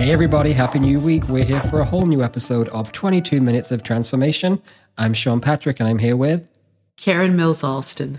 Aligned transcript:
Hey, 0.00 0.12
everybody, 0.12 0.54
Happy 0.54 0.78
New 0.78 0.98
Week. 0.98 1.28
We're 1.28 1.44
here 1.44 1.60
for 1.60 1.80
a 1.80 1.84
whole 1.84 2.06
new 2.06 2.22
episode 2.22 2.70
of 2.70 2.90
22 2.90 3.38
Minutes 3.42 3.70
of 3.70 3.82
Transformation. 3.82 4.58
I'm 4.96 5.12
Sean 5.12 5.42
Patrick, 5.42 5.78
and 5.78 5.86
I'm 5.86 5.98
here 5.98 6.16
with 6.16 6.48
Karen 6.96 7.36
Mills 7.36 7.62
Alston. 7.62 8.18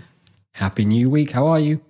Happy 0.52 0.84
New 0.84 1.10
Week. 1.10 1.32
How 1.32 1.48
are 1.48 1.58
you? 1.58 1.80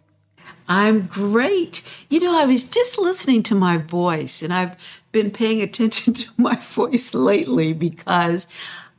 I'm 0.67 1.09
great. 1.09 1.83
You 2.09 2.21
know, 2.21 2.35
I 2.35 2.47
was 2.47 2.71
just 2.71 2.97
listening 2.97 3.43
to 3.43 3.55
my 3.55 3.77
voice, 3.77 4.41
and 4.43 4.51
I've 4.51 4.79
been 5.13 5.31
paying 5.31 5.61
attention 5.61 6.15
to 6.15 6.31
my 6.39 6.57
voice 6.57 7.13
lately 7.13 7.75
because 7.75 8.47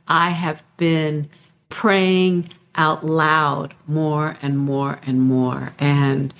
I 0.06 0.30
have 0.30 0.62
been 0.76 1.28
praying 1.70 2.50
out 2.76 3.04
loud 3.04 3.74
more 3.88 4.36
and 4.42 4.56
more 4.56 5.00
and 5.04 5.22
more. 5.22 5.74
And 5.76 6.32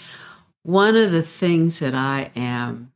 one 0.63 0.95
of 0.95 1.11
the 1.11 1.25
things 1.25 1.81
that 1.81 1.97
I 1.97 2.31
am 2.37 2.93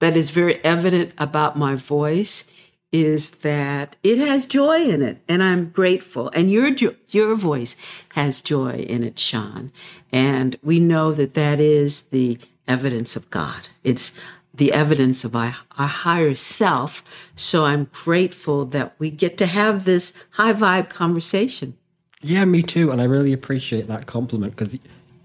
that 0.00 0.16
is 0.16 0.30
very 0.30 0.62
evident 0.64 1.12
about 1.16 1.56
my 1.56 1.76
voice 1.76 2.50
is 2.92 3.30
that 3.30 3.94
it 4.02 4.18
has 4.18 4.46
joy 4.46 4.82
in 4.82 5.02
it 5.02 5.22
and 5.28 5.42
I'm 5.42 5.70
grateful. 5.70 6.30
And 6.34 6.50
your 6.50 6.70
your 7.08 7.36
voice 7.36 7.76
has 8.10 8.40
joy 8.40 8.84
in 8.88 9.04
it 9.04 9.18
Sean. 9.18 9.70
And 10.12 10.58
we 10.62 10.80
know 10.80 11.12
that 11.12 11.34
that 11.34 11.60
is 11.60 12.02
the 12.04 12.38
evidence 12.66 13.14
of 13.14 13.30
God. 13.30 13.68
It's 13.84 14.18
the 14.52 14.72
evidence 14.72 15.24
of 15.24 15.36
our, 15.36 15.56
our 15.78 15.86
higher 15.86 16.34
self. 16.34 17.04
So 17.36 17.64
I'm 17.64 17.88
grateful 17.92 18.64
that 18.66 18.94
we 18.98 19.10
get 19.10 19.38
to 19.38 19.46
have 19.46 19.84
this 19.84 20.12
high 20.30 20.52
vibe 20.52 20.88
conversation. 20.88 21.76
Yeah 22.22 22.44
me 22.44 22.62
too. 22.62 22.90
And 22.90 23.00
I 23.00 23.04
really 23.04 23.32
appreciate 23.32 23.86
that 23.86 24.06
compliment 24.06 24.56
because 24.56 24.78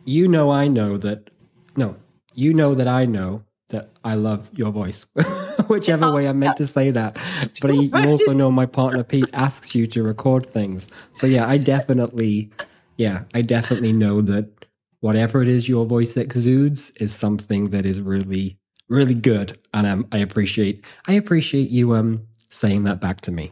you 0.06 0.28
know 0.28 0.52
I 0.52 0.68
know 0.68 0.98
that 0.98 1.32
no 1.76 1.96
you 2.36 2.54
know 2.54 2.76
that 2.76 2.88
I 2.88 3.06
know 3.06 3.45
that 3.70 3.90
I 4.04 4.16
love 4.16 4.50
your 4.54 4.72
voice, 4.72 5.06
whichever 5.68 6.12
way 6.12 6.28
I 6.28 6.34
meant 6.34 6.58
to 6.58 6.66
say 6.66 6.92
that. 6.92 7.18
But 7.62 7.76
you 7.76 7.90
also 7.94 8.34
know 8.34 8.52
my 8.52 8.66
partner 8.66 9.04
Pete 9.04 9.30
asks 9.34 9.74
you 9.74 9.88
to 9.88 10.04
record 10.04 10.46
things. 10.46 10.90
So 11.14 11.26
yeah, 11.26 11.48
I 11.48 11.58
definitely, 11.58 12.52
yeah, 12.98 13.24
I 13.34 13.42
definitely 13.42 13.94
know 13.94 14.22
that 14.22 14.66
whatever 15.00 15.42
it 15.42 15.48
is 15.48 15.68
your 15.68 15.86
voice 15.86 16.16
exudes 16.18 16.92
is 16.92 17.14
something 17.14 17.70
that 17.70 17.86
is 17.86 18.02
really, 18.02 18.58
really 18.90 19.14
good, 19.14 19.58
and 19.74 19.88
um, 19.88 20.08
I 20.12 20.20
appreciate, 20.20 20.86
I 21.08 21.14
appreciate 21.14 21.70
you 21.72 21.94
um 21.96 22.28
saying 22.50 22.84
that 22.84 23.02
back 23.02 23.22
to 23.22 23.32
me. 23.32 23.52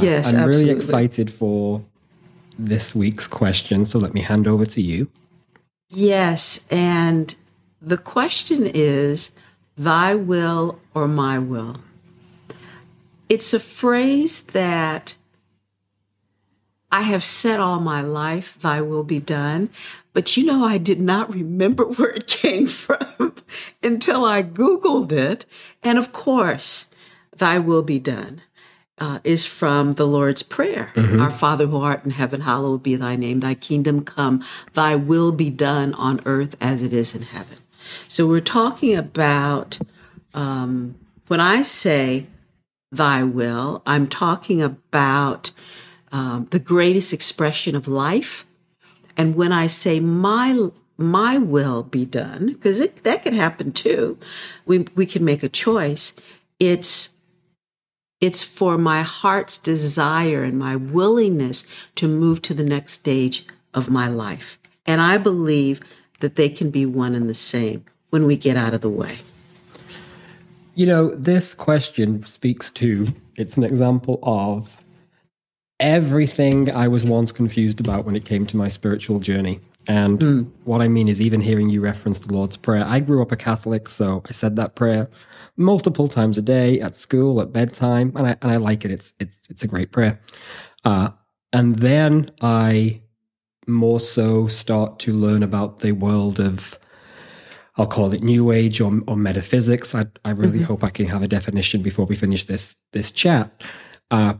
Yes, 0.00 0.28
I'm 0.28 0.36
absolutely. 0.36 0.64
really 0.64 0.76
excited 0.76 1.30
for 1.30 1.84
this 2.58 2.94
week's 2.94 3.26
question. 3.26 3.84
So 3.84 3.98
let 3.98 4.14
me 4.14 4.20
hand 4.20 4.46
over 4.46 4.66
to 4.66 4.80
you. 4.80 5.10
Yes, 5.90 6.66
and 6.70 7.34
the 7.80 7.98
question 7.98 8.66
is 8.66 9.30
thy 9.78 10.14
will 10.14 10.80
or 10.94 11.08
my 11.08 11.38
will. 11.38 11.76
It's 13.28 13.54
a 13.54 13.60
phrase 13.60 14.42
that 14.42 15.14
I 16.90 17.02
have 17.02 17.24
said 17.24 17.60
all 17.60 17.80
my 17.80 18.00
life, 18.00 18.58
thy 18.60 18.80
will 18.80 19.04
be 19.04 19.20
done. 19.20 19.68
But 20.14 20.36
you 20.36 20.44
know, 20.44 20.64
I 20.64 20.78
did 20.78 21.00
not 21.00 21.32
remember 21.32 21.84
where 21.84 22.10
it 22.10 22.26
came 22.26 22.66
from 22.66 23.34
until 23.82 24.24
I 24.24 24.42
Googled 24.42 25.12
it. 25.12 25.44
And 25.82 25.98
of 25.98 26.12
course, 26.12 26.86
thy 27.36 27.58
will 27.58 27.82
be 27.82 27.98
done. 27.98 28.42
Uh, 29.00 29.20
is 29.22 29.46
from 29.46 29.92
the 29.92 30.08
Lord's 30.08 30.42
Prayer. 30.42 30.90
Mm-hmm. 30.96 31.20
Our 31.20 31.30
Father 31.30 31.68
who 31.68 31.76
art 31.80 32.04
in 32.04 32.10
heaven, 32.10 32.40
hallowed 32.40 32.82
be 32.82 32.96
thy 32.96 33.14
name. 33.14 33.38
Thy 33.38 33.54
kingdom 33.54 34.02
come, 34.02 34.42
thy 34.72 34.96
will 34.96 35.30
be 35.30 35.50
done 35.50 35.94
on 35.94 36.20
earth 36.24 36.56
as 36.60 36.82
it 36.82 36.92
is 36.92 37.14
in 37.14 37.22
heaven. 37.22 37.58
So 38.08 38.26
we're 38.26 38.40
talking 38.40 38.96
about 38.96 39.78
um, 40.34 40.94
when 41.28 41.40
I 41.40 41.62
say 41.62 42.26
thy 42.90 43.22
will, 43.22 43.82
I'm 43.86 44.08
talking 44.08 44.62
about 44.62 45.50
um, 46.12 46.46
the 46.50 46.58
greatest 46.58 47.12
expression 47.12 47.76
of 47.76 47.88
life. 47.88 48.46
And 49.16 49.34
when 49.34 49.52
I 49.52 49.66
say 49.66 50.00
my 50.00 50.70
my 51.00 51.38
will 51.38 51.84
be 51.84 52.04
done, 52.04 52.48
because 52.48 52.80
that 52.80 53.22
could 53.22 53.32
happen 53.32 53.72
too, 53.72 54.18
we 54.66 54.86
we 54.94 55.06
can 55.06 55.24
make 55.24 55.42
a 55.42 55.48
choice. 55.48 56.14
It's 56.58 57.10
it's 58.20 58.42
for 58.42 58.76
my 58.78 59.02
heart's 59.02 59.58
desire 59.58 60.42
and 60.42 60.58
my 60.58 60.74
willingness 60.74 61.66
to 61.96 62.08
move 62.08 62.42
to 62.42 62.54
the 62.54 62.64
next 62.64 62.94
stage 62.94 63.46
of 63.74 63.90
my 63.90 64.08
life. 64.08 64.58
And 64.86 65.00
I 65.00 65.18
believe 65.18 65.80
that 66.20 66.34
they 66.34 66.48
can 66.48 66.70
be 66.70 66.86
one 66.86 67.14
and 67.14 67.28
the 67.28 67.34
same 67.34 67.84
when 68.10 68.26
we 68.26 68.36
get 68.36 68.56
out 68.56 68.74
of 68.74 68.80
the 68.80 68.88
way. 68.88 69.18
You 70.74 70.86
know, 70.86 71.08
this 71.10 71.54
question 71.54 72.24
speaks 72.24 72.70
to, 72.72 73.12
it's 73.36 73.56
an 73.56 73.64
example 73.64 74.20
of 74.22 74.82
everything 75.80 76.72
I 76.72 76.88
was 76.88 77.04
once 77.04 77.32
confused 77.32 77.80
about 77.80 78.04
when 78.04 78.16
it 78.16 78.24
came 78.24 78.46
to 78.46 78.56
my 78.56 78.68
spiritual 78.68 79.20
journey. 79.20 79.60
And 79.86 80.18
mm. 80.18 80.50
what 80.64 80.82
I 80.82 80.88
mean 80.88 81.08
is, 81.08 81.20
even 81.22 81.40
hearing 81.40 81.70
you 81.70 81.80
reference 81.80 82.18
the 82.18 82.32
Lord's 82.32 82.58
Prayer, 82.58 82.84
I 82.86 83.00
grew 83.00 83.22
up 83.22 83.32
a 83.32 83.36
Catholic, 83.36 83.88
so 83.88 84.22
I 84.28 84.32
said 84.32 84.56
that 84.56 84.74
prayer 84.74 85.08
multiple 85.56 86.08
times 86.08 86.38
a 86.38 86.42
day 86.42 86.80
at 86.80 86.94
school, 86.94 87.40
at 87.40 87.52
bedtime, 87.52 88.12
and 88.14 88.26
I 88.26 88.36
and 88.42 88.50
I 88.50 88.56
like 88.56 88.84
it. 88.84 88.90
It's 88.90 89.14
it's 89.18 89.40
it's 89.48 89.62
a 89.62 89.66
great 89.66 89.90
prayer. 89.90 90.20
Uh, 90.84 91.10
and 91.52 91.76
then 91.76 92.30
I 92.40 93.00
more 93.68 94.00
so 94.00 94.46
start 94.46 94.98
to 95.00 95.12
learn 95.12 95.42
about 95.42 95.80
the 95.80 95.92
world 95.92 96.40
of, 96.40 96.78
I'll 97.76 97.86
call 97.86 98.12
it 98.12 98.22
New 98.22 98.50
Age 98.50 98.80
or, 98.80 99.00
or 99.06 99.16
metaphysics. 99.16 99.94
I 99.94 100.06
I 100.24 100.30
really 100.30 100.58
mm-hmm. 100.58 100.64
hope 100.64 100.84
I 100.84 100.90
can 100.90 101.06
have 101.06 101.22
a 101.22 101.28
definition 101.28 101.82
before 101.82 102.06
we 102.06 102.16
finish 102.16 102.44
this 102.44 102.76
this 102.92 103.10
chat, 103.10 103.62
uh, 104.10 104.34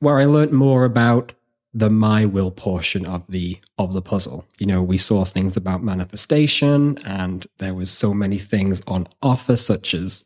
where 0.00 0.18
I 0.18 0.24
learned 0.24 0.52
more 0.52 0.84
about 0.84 1.32
the 1.74 1.88
my 1.88 2.26
will 2.26 2.50
portion 2.50 3.06
of 3.06 3.24
the 3.28 3.58
of 3.78 3.92
the 3.92 4.02
puzzle. 4.02 4.44
You 4.58 4.66
know, 4.66 4.82
we 4.82 4.98
saw 4.98 5.24
things 5.24 5.56
about 5.56 5.82
manifestation 5.82 6.98
and 7.04 7.46
there 7.58 7.74
was 7.74 7.90
so 7.90 8.12
many 8.12 8.38
things 8.38 8.82
on 8.86 9.08
offer 9.22 9.56
such 9.56 9.94
as 9.94 10.24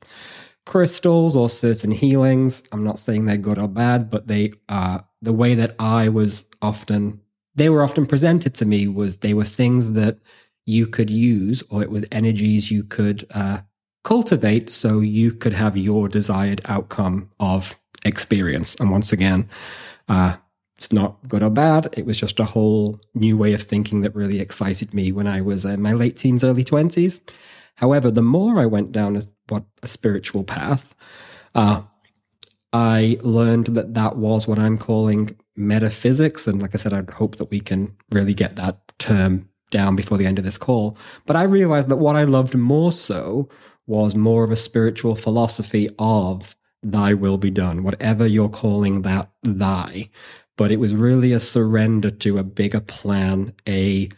crystals 0.64 1.36
or 1.36 1.48
certain 1.48 1.92
healings. 1.92 2.62
I'm 2.72 2.84
not 2.84 2.98
saying 2.98 3.26
they're 3.26 3.36
good 3.36 3.58
or 3.58 3.68
bad, 3.68 4.10
but 4.10 4.26
they 4.26 4.50
are 4.68 5.06
the 5.22 5.32
way 5.32 5.54
that 5.54 5.76
I 5.78 6.08
was 6.08 6.44
often 6.60 7.20
they 7.56 7.68
were 7.68 7.82
often 7.82 8.06
presented 8.06 8.54
to 8.54 8.64
me 8.64 8.86
was 8.86 9.16
they 9.16 9.34
were 9.34 9.44
things 9.44 9.92
that 9.92 10.18
you 10.66 10.86
could 10.86 11.10
use 11.10 11.62
or 11.70 11.82
it 11.82 11.90
was 11.90 12.04
energies 12.12 12.70
you 12.70 12.84
could 12.84 13.24
uh, 13.34 13.58
cultivate 14.04 14.70
so 14.70 15.00
you 15.00 15.32
could 15.32 15.52
have 15.52 15.76
your 15.76 16.08
desired 16.08 16.60
outcome 16.66 17.30
of 17.40 17.76
experience. 18.04 18.76
And 18.76 18.90
once 18.90 19.12
again, 19.12 19.48
uh, 20.08 20.36
it's 20.76 20.92
not 20.92 21.26
good 21.28 21.42
or 21.42 21.50
bad. 21.50 21.88
It 21.96 22.04
was 22.04 22.18
just 22.18 22.38
a 22.38 22.44
whole 22.44 23.00
new 23.14 23.36
way 23.36 23.54
of 23.54 23.62
thinking 23.62 24.02
that 24.02 24.14
really 24.14 24.40
excited 24.40 24.92
me 24.92 25.10
when 25.10 25.26
I 25.26 25.40
was 25.40 25.64
in 25.64 25.80
my 25.80 25.92
late 25.92 26.16
teens, 26.16 26.44
early 26.44 26.64
20s. 26.64 27.20
However, 27.76 28.10
the 28.10 28.22
more 28.22 28.60
I 28.60 28.66
went 28.66 28.92
down 28.92 29.16
a, 29.16 29.22
what, 29.48 29.64
a 29.82 29.88
spiritual 29.88 30.44
path, 30.44 30.94
uh, 31.54 31.82
I 32.72 33.18
learned 33.22 33.66
that 33.68 33.94
that 33.94 34.16
was 34.16 34.46
what 34.46 34.58
I'm 34.58 34.76
calling 34.76 35.36
metaphysics. 35.56 36.46
And 36.46 36.60
like 36.60 36.74
I 36.74 36.78
said, 36.78 36.92
I'd 36.92 37.10
hope 37.10 37.36
that 37.36 37.50
we 37.50 37.60
can 37.60 37.96
really 38.10 38.34
get 38.34 38.56
that 38.56 38.80
term 38.98 39.48
down 39.70 39.96
before 39.96 40.18
the 40.18 40.26
end 40.26 40.38
of 40.38 40.44
this 40.44 40.58
call. 40.58 40.96
But 41.26 41.36
I 41.36 41.42
realized 41.42 41.88
that 41.88 41.96
what 41.96 42.16
I 42.16 42.24
loved 42.24 42.54
more 42.54 42.92
so 42.92 43.48
was 43.86 44.14
more 44.14 44.44
of 44.44 44.50
a 44.50 44.56
spiritual 44.56 45.16
philosophy 45.16 45.88
of 45.98 46.56
thy 46.82 47.14
will 47.14 47.38
be 47.38 47.50
done, 47.50 47.82
whatever 47.82 48.26
you're 48.26 48.48
calling 48.48 49.02
that 49.02 49.30
thy 49.42 50.08
but 50.56 50.72
it 50.72 50.80
was 50.80 50.94
really 50.94 51.32
a 51.32 51.40
surrender 51.40 52.10
to 52.10 52.38
a 52.38 52.44
bigger 52.44 52.80
plan, 52.80 53.52
a 53.68 54.08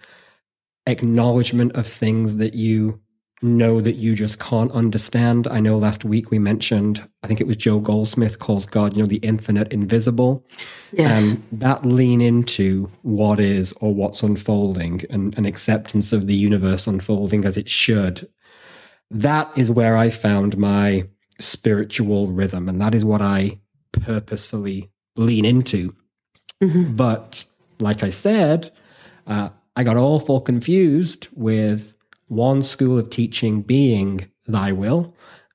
acknowledgement 0.87 1.77
of 1.77 1.87
things 1.87 2.37
that 2.37 2.55
you 2.55 3.01
know 3.43 3.81
that 3.81 3.95
you 3.95 4.15
just 4.15 4.41
can't 4.41 4.73
understand. 4.73 5.47
I 5.49 5.61
know 5.61 5.79
last 5.79 6.05
week 6.05 6.31
we 6.31 6.39
mentioned, 6.39 7.09
I 7.23 7.27
think 7.27 7.41
it 7.41 7.47
was 7.47 7.57
Joel 7.57 7.81
Goldsmith 7.81 8.39
calls 8.39 8.67
God, 8.67 8.97
you 8.97 9.03
know, 9.03 9.07
the 9.07 9.17
infinite 9.17 9.73
invisible. 9.73 10.45
Yes. 10.93 11.23
And 11.23 11.43
that 11.53 11.85
lean 11.85 12.21
into 12.21 12.91
what 13.03 13.39
is 13.39 13.73
or 13.81 13.95
what's 13.95 14.23
unfolding 14.23 15.03
and 15.11 15.37
an 15.39 15.47
acceptance 15.47 16.13
of 16.13 16.27
the 16.27 16.35
universe 16.35 16.87
unfolding 16.87 17.45
as 17.45 17.57
it 17.57 17.69
should. 17.69 18.29
That 19.11 19.57
is 19.57 19.71
where 19.71 19.97
I 19.97 20.11
found 20.11 20.59
my 20.59 21.09
spiritual 21.39 22.29
rhythm. 22.29 22.69
And 22.69 22.81
that 22.81 22.95
is 22.95 23.05
what 23.05 23.23
I 23.23 23.61
purposefully 23.93 24.91
lean 25.17 25.45
into 25.45 25.95
Mm-hmm. 26.63 26.97
But 26.97 27.45
like 27.79 28.03
I 28.03 28.11
said, 28.11 28.71
uh, 29.27 29.51
I 29.77 29.85
got 29.85 29.97
awful 29.97 30.41
confused 30.41 31.29
with 31.33 31.95
one 32.29 32.63
school 32.63 32.99
of 32.99 33.11
teaching 33.11 33.63
being 33.63 34.31
thy 34.47 34.73
will 34.73 35.15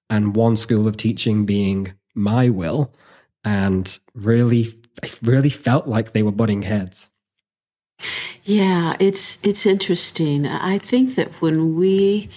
and 0.09 0.35
one 0.35 0.55
school 0.55 0.87
of 0.87 0.97
teaching 0.97 1.45
being 1.45 1.93
my 2.13 2.49
will. 2.49 2.93
And 3.43 3.97
really, 4.13 4.67
I 5.03 5.09
really 5.21 5.49
felt 5.49 5.87
like 5.87 6.11
they 6.11 6.23
were 6.23 6.31
butting 6.31 6.61
heads. 6.63 7.09
Yeah, 8.43 8.95
it's 8.99 9.39
it's 9.43 9.65
interesting. 9.65 10.45
I 10.45 10.77
think 10.77 11.15
that 11.15 11.31
when 11.41 11.75
we 11.75 12.29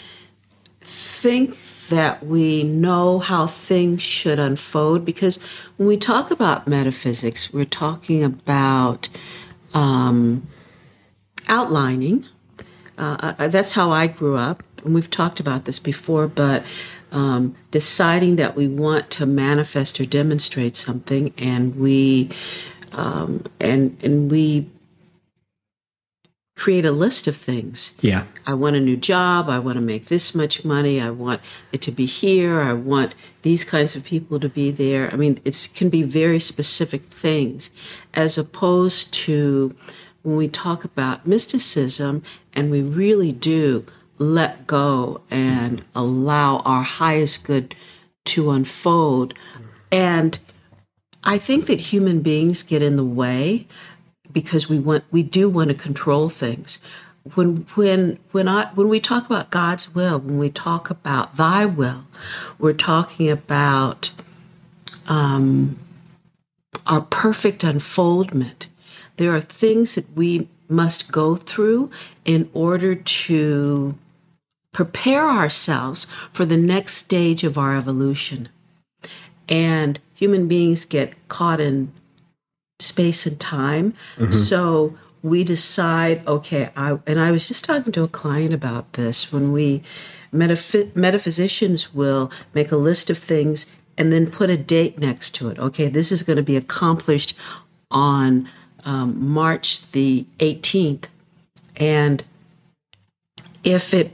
think 0.81 1.57
that 1.89 2.25
we 2.25 2.63
know 2.63 3.19
how 3.19 3.47
things 3.47 4.03
should 4.03 4.39
unfold 4.39 5.05
because 5.05 5.39
when 5.77 5.89
we 5.89 5.97
talk 5.97 6.31
about 6.31 6.67
metaphysics, 6.67 7.53
we're 7.53 7.65
talking 7.65 8.23
about 8.25 9.09
um, 9.75 10.47
outlining. 11.49 12.27
Uh, 12.99 13.49
that's 13.49 13.73
how 13.73 13.91
I 13.91 14.07
grew 14.07 14.37
up, 14.37 14.63
and 14.85 14.95
we've 14.95 15.11
talked 15.11 15.41
about 15.41 15.65
this 15.65 15.79
before, 15.79 16.27
but 16.27 16.63
um, 17.13 17.55
deciding 17.71 18.37
that 18.37 18.57
we 18.57 18.67
want 18.69 19.11
to 19.13 19.27
manifest 19.27 20.01
or 20.01 20.07
demonstrate 20.07 20.77
something, 20.77 21.33
and 21.39 21.77
we 21.77 22.31
um, 22.93 23.45
and 23.61 23.97
and 24.03 24.31
we 24.31 24.71
create 26.57 26.87
a 26.87 26.91
list 26.91 27.29
of 27.29 27.37
things. 27.37 27.95
Yeah. 28.01 28.25
I 28.47 28.55
want 28.55 28.77
a 28.77 28.81
new 28.81 28.97
job. 28.97 29.51
I 29.51 29.59
want 29.59 29.77
to 29.77 29.83
make 29.83 30.07
this 30.07 30.35
much 30.35 30.65
money. 30.65 31.01
I 31.01 31.11
want 31.11 31.43
it 31.71 31.83
to 31.83 31.93
be 31.93 32.07
here. 32.07 32.63
I 32.63 32.73
want 32.73 33.15
these 33.43 33.63
kinds 33.63 33.95
of 33.95 34.03
people 34.05 34.41
to 34.41 34.49
be 34.49 34.71
there. 34.71 35.13
I 35.13 35.17
mean, 35.17 35.39
it 35.45 35.69
can 35.75 35.91
be 35.91 36.03
very 36.03 36.41
specific 36.41 37.03
things 37.03 37.71
as 38.15 38.39
opposed 38.39 39.13
to 39.13 39.77
when 40.27 40.37
we 40.37 40.49
talk 40.49 40.83
about 40.83 41.25
mysticism 41.25 42.21
and 42.53 42.69
we 42.69 42.83
really 42.83 43.31
do 43.31 43.87
let 44.19 44.67
go 44.67 45.21
and 45.31 45.85
allow 45.95 46.59
our 46.59 46.83
highest 46.83 47.45
good 47.45 47.77
to 48.25 48.51
unfold. 48.51 49.35
And 49.93 50.37
I 51.23 51.39
think 51.39 51.67
that 51.67 51.79
human 51.79 52.23
beings 52.23 52.65
get 52.65 52.83
in 52.83 52.97
the 52.97 53.05
way 53.05 53.69
because 54.33 54.69
we 54.69 54.81
want 54.81 55.05
we 55.13 55.23
do 55.23 55.49
want 55.49 55.69
to 55.69 55.75
control 55.75 56.29
things. 56.29 56.81
When 57.37 57.59
when 57.77 58.19
when 58.33 58.49
I 58.49 58.67
when 58.75 58.89
we 58.89 58.99
talk 58.99 59.27
about 59.27 59.51
God's 59.51 59.95
will, 59.95 60.19
when 60.19 60.39
we 60.39 60.51
talk 60.51 60.91
about 60.91 61.37
Thy 61.37 61.67
will, 61.67 62.03
we're 62.59 62.73
talking 62.73 63.31
about 63.31 64.13
um, 65.07 65.79
our 66.85 67.03
perfect 67.03 67.63
unfoldment. 67.63 68.67
There 69.17 69.35
are 69.35 69.41
things 69.41 69.95
that 69.95 70.11
we 70.17 70.49
must 70.69 71.13
go 71.13 71.37
through 71.37 71.91
in 72.25 72.51
order 72.53 72.95
to 72.95 73.97
prepare 74.73 75.29
ourselves 75.29 76.07
for 76.33 76.45
the 76.45 76.57
next 76.57 76.95
stage 76.95 77.45
of 77.45 77.57
our 77.57 77.77
evolution. 77.77 78.49
And 79.49 79.99
human 80.15 80.49
beings 80.49 80.85
get 80.85 81.15
caught 81.29 81.61
in 81.61 81.93
space 82.79 83.27
and 83.27 83.41
time. 83.41 83.95
Mm-hmm. 84.17 84.33
So 84.33 84.99
we 85.23 85.45
decide, 85.45 86.27
okay, 86.27 86.71
I, 86.77 86.99
and 87.07 87.21
I 87.21 87.31
was 87.31 87.49
just 87.49 87.65
talking 87.65 87.93
to 87.93 88.03
a 88.03 88.09
client 88.09 88.53
about 88.53 88.93
this 88.95 89.33
when 89.33 89.53
we, 89.53 89.83
metaph- 90.33 90.95
metaphysicians 90.95 91.95
will 91.95 92.31
make 92.53 92.71
a 92.71 92.77
list 92.77 93.09
of 93.09 93.19
things 93.19 93.67
and 93.97 94.13
then 94.13 94.31
put 94.31 94.51
a 94.51 94.57
date 94.57 94.99
next 94.99 95.35
to 95.37 95.49
it. 95.49 95.59
Okay, 95.59 95.89
this 95.89 96.13
is 96.13 96.23
going 96.23 96.37
to 96.37 96.43
be 96.43 96.57
accomplished 96.57 97.35
on 97.91 98.49
um, 98.87 99.33
March 99.33 99.91
the 99.93 100.27
18th. 100.39 101.05
And 101.77 102.25
if 103.63 103.93
it 103.93 104.13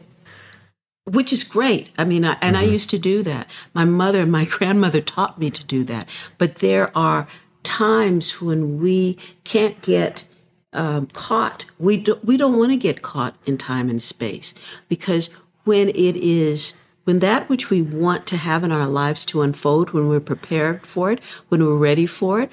which 1.05 1.33
is 1.33 1.43
great. 1.43 1.91
I 1.99 2.05
mean, 2.05 2.25
I, 2.25 2.37
and 2.41 2.55
mm-hmm. 2.55 2.65
I 2.65 2.69
used 2.69 2.89
to 2.91 2.99
do 2.99 3.25
that. 3.25 3.51
My 3.75 3.85
mother 3.85 4.21
and 4.21 4.31
my 4.31 4.45
grandmother 4.51 5.01
taught 5.01 5.39
me 5.39 5.51
to 5.51 5.65
do 5.65 5.83
that. 5.85 6.09
But 6.39 6.57
there 6.57 6.97
are 6.97 7.27
times 7.65 8.41
when 8.41 8.81
we 8.81 9.19
can't 9.45 9.81
get 9.83 10.25
um, 10.73 11.07
caught. 11.09 11.65
We 11.79 11.99
do, 11.99 12.19
we 12.23 12.37
don't 12.37 12.59
want 12.59 12.71
to 12.71 12.77
get 12.77 13.03
caught 13.03 13.35
in 13.47 13.59
time 13.59 13.91
and 13.91 14.03
space 14.03 14.55
because 14.89 15.29
when 15.65 15.89
it 15.91 16.17
is 16.17 16.75
when 17.05 17.19
that 17.19 17.49
which 17.49 17.69
we 17.69 17.83
want 17.83 18.27
to 18.27 18.37
have 18.37 18.63
in 18.63 18.71
our 18.71 18.87
lives 18.87 19.27
to 19.27 19.43
unfold, 19.43 19.91
when 19.91 20.09
we're 20.09 20.21
prepared 20.21 20.87
for 20.87 21.11
it, 21.11 21.21
when 21.49 21.65
we're 21.65 21.75
ready 21.75 22.07
for 22.07 22.41
it, 22.41 22.53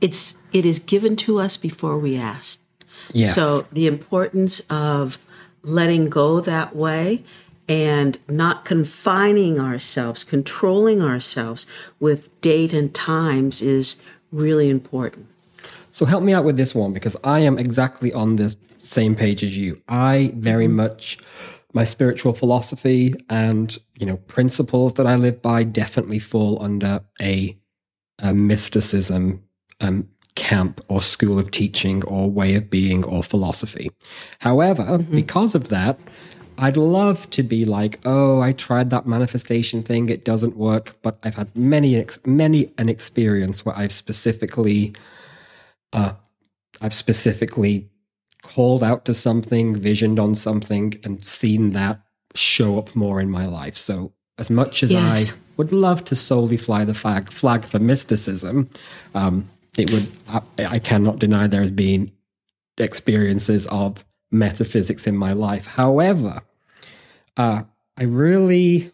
it's 0.00 0.36
it 0.52 0.66
is 0.66 0.78
given 0.78 1.16
to 1.16 1.38
us 1.38 1.56
before 1.56 1.98
we 1.98 2.16
ask. 2.16 2.60
Yes. 3.12 3.34
So 3.34 3.62
the 3.72 3.86
importance 3.86 4.60
of 4.70 5.18
letting 5.62 6.08
go 6.08 6.40
that 6.40 6.74
way 6.74 7.22
and 7.68 8.18
not 8.28 8.64
confining 8.64 9.58
ourselves, 9.58 10.24
controlling 10.24 11.00
ourselves 11.00 11.66
with 12.00 12.40
date 12.40 12.72
and 12.72 12.94
times 12.94 13.62
is 13.62 14.00
really 14.30 14.68
important. 14.68 15.26
So 15.90 16.06
help 16.06 16.24
me 16.24 16.32
out 16.32 16.44
with 16.44 16.56
this 16.56 16.74
one 16.74 16.92
because 16.92 17.16
I 17.22 17.40
am 17.40 17.58
exactly 17.58 18.12
on 18.12 18.36
the 18.36 18.54
same 18.82 19.14
page 19.14 19.44
as 19.44 19.56
you. 19.56 19.80
I 19.88 20.32
very 20.34 20.66
mm-hmm. 20.66 20.76
much 20.76 21.18
my 21.74 21.84
spiritual 21.84 22.34
philosophy 22.34 23.14
and 23.30 23.78
you 23.98 24.06
know 24.06 24.16
principles 24.16 24.94
that 24.94 25.06
I 25.06 25.16
live 25.16 25.40
by 25.40 25.64
definitely 25.64 26.18
fall 26.18 26.62
under 26.62 27.02
a, 27.20 27.56
a 28.18 28.34
mysticism 28.34 29.42
um, 29.80 30.08
camp 30.34 30.80
or 30.88 31.00
school 31.02 31.38
of 31.38 31.50
teaching 31.50 32.04
or 32.04 32.30
way 32.30 32.54
of 32.54 32.70
being 32.70 33.04
or 33.04 33.22
philosophy. 33.22 33.90
However, 34.38 34.84
mm-hmm. 34.84 35.14
because 35.14 35.54
of 35.54 35.68
that, 35.68 35.98
I'd 36.58 36.76
love 36.76 37.28
to 37.30 37.42
be 37.42 37.64
like, 37.64 37.98
oh, 38.04 38.40
I 38.40 38.52
tried 38.52 38.90
that 38.90 39.06
manifestation 39.06 39.82
thing, 39.82 40.08
it 40.08 40.24
doesn't 40.24 40.56
work. 40.56 40.96
But 41.02 41.18
I've 41.22 41.36
had 41.36 41.54
many, 41.56 42.04
many 42.24 42.72
an 42.78 42.88
experience 42.88 43.64
where 43.64 43.76
I've 43.76 43.92
specifically, 43.92 44.94
uh, 45.92 46.12
I've 46.80 46.94
specifically 46.94 47.88
called 48.42 48.82
out 48.82 49.04
to 49.06 49.14
something, 49.14 49.76
visioned 49.76 50.18
on 50.18 50.34
something, 50.34 50.94
and 51.04 51.24
seen 51.24 51.70
that 51.72 52.00
show 52.34 52.78
up 52.78 52.94
more 52.94 53.20
in 53.20 53.30
my 53.30 53.46
life. 53.46 53.76
So 53.76 54.12
as 54.38 54.50
much 54.50 54.82
as 54.82 54.92
yes. 54.92 55.32
I 55.32 55.36
would 55.56 55.72
love 55.72 56.04
to 56.04 56.14
solely 56.14 56.56
fly 56.56 56.84
the 56.84 56.94
flag 56.94 57.30
flag 57.30 57.64
for 57.64 57.78
mysticism, 57.78 58.68
um, 59.14 59.48
it 59.76 59.90
would 59.90 60.08
I, 60.28 60.42
I 60.76 60.78
cannot 60.78 61.18
deny 61.18 61.46
there 61.46 61.60
has 61.60 61.70
been 61.70 62.12
experiences 62.78 63.66
of 63.68 64.04
metaphysics 64.30 65.06
in 65.06 65.16
my 65.16 65.32
life. 65.32 65.66
However, 65.66 66.42
uh, 67.36 67.62
I 67.96 68.04
really 68.04 68.90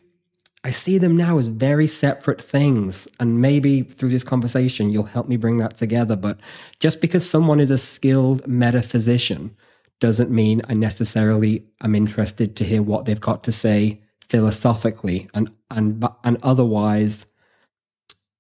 I 0.65 0.71
see 0.71 0.99
them 0.99 1.17
now 1.17 1.39
as 1.39 1.49
very 1.49 1.87
separate 1.87 2.43
things. 2.43 3.09
And 3.21 3.41
maybe 3.41 3.83
through 3.83 4.11
this 4.11 4.25
conversation, 4.25 4.91
you'll 4.91 5.05
help 5.05 5.29
me 5.29 5.37
bring 5.37 5.59
that 5.59 5.77
together. 5.77 6.17
But 6.17 6.39
just 6.81 7.01
because 7.01 7.29
someone 7.29 7.61
is 7.61 7.71
a 7.71 7.79
skilled 7.79 8.47
metaphysician 8.47 9.57
doesn't 10.01 10.31
mean 10.31 10.63
I 10.69 10.75
necessarily 10.75 11.65
am 11.81 11.95
interested 11.95 12.57
to 12.57 12.65
hear 12.65 12.83
what 12.83 13.05
they've 13.05 13.20
got 13.20 13.44
to 13.44 13.53
say 13.53 14.01
philosophically 14.29 15.29
and 15.32 15.51
and 15.70 16.05
and 16.23 16.39
otherwise 16.43 17.27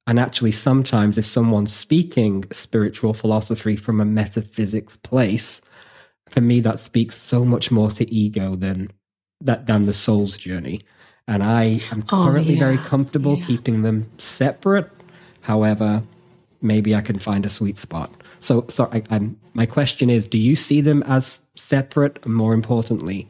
and 0.08 0.18
actually 0.18 0.50
sometimes 0.50 1.18
if 1.18 1.26
someone's 1.26 1.72
speaking 1.72 2.42
spiritual 2.50 3.12
philosophy 3.12 3.76
from 3.76 4.00
a 4.00 4.04
metaphysics 4.04 4.96
place 4.96 5.60
for 6.30 6.40
me 6.40 6.60
that 6.60 6.78
speaks 6.78 7.16
so 7.16 7.44
much 7.44 7.70
more 7.70 7.90
to 7.90 8.10
ego 8.12 8.56
than 8.56 8.90
that 9.40 9.66
than 9.66 9.86
the 9.86 9.92
soul's 9.92 10.36
journey 10.36 10.80
and 11.28 11.42
i 11.42 11.80
am 11.92 12.02
oh, 12.10 12.24
currently 12.24 12.54
yeah. 12.54 12.58
very 12.58 12.78
comfortable 12.78 13.38
yeah. 13.38 13.46
keeping 13.46 13.82
them 13.82 14.10
separate 14.18 14.90
however 15.42 16.02
maybe 16.62 16.94
i 16.96 17.00
can 17.00 17.18
find 17.18 17.46
a 17.46 17.50
sweet 17.50 17.78
spot 17.78 18.10
so 18.40 18.64
sorry 18.68 19.04
I, 19.10 19.30
my 19.52 19.66
question 19.66 20.10
is 20.10 20.26
do 20.26 20.38
you 20.38 20.56
see 20.56 20.80
them 20.80 21.02
as 21.04 21.48
separate 21.54 22.18
and 22.24 22.34
more 22.34 22.54
importantly 22.54 23.28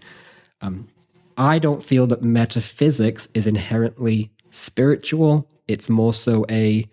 um, 0.62 0.88
i 1.36 1.58
don't 1.58 1.82
feel 1.82 2.06
that 2.06 2.22
metaphysics 2.22 3.28
is 3.34 3.46
inherently 3.46 4.30
spiritual 4.58 5.48
it's 5.66 5.88
more 5.88 6.12
so 6.12 6.44
a 6.50 6.84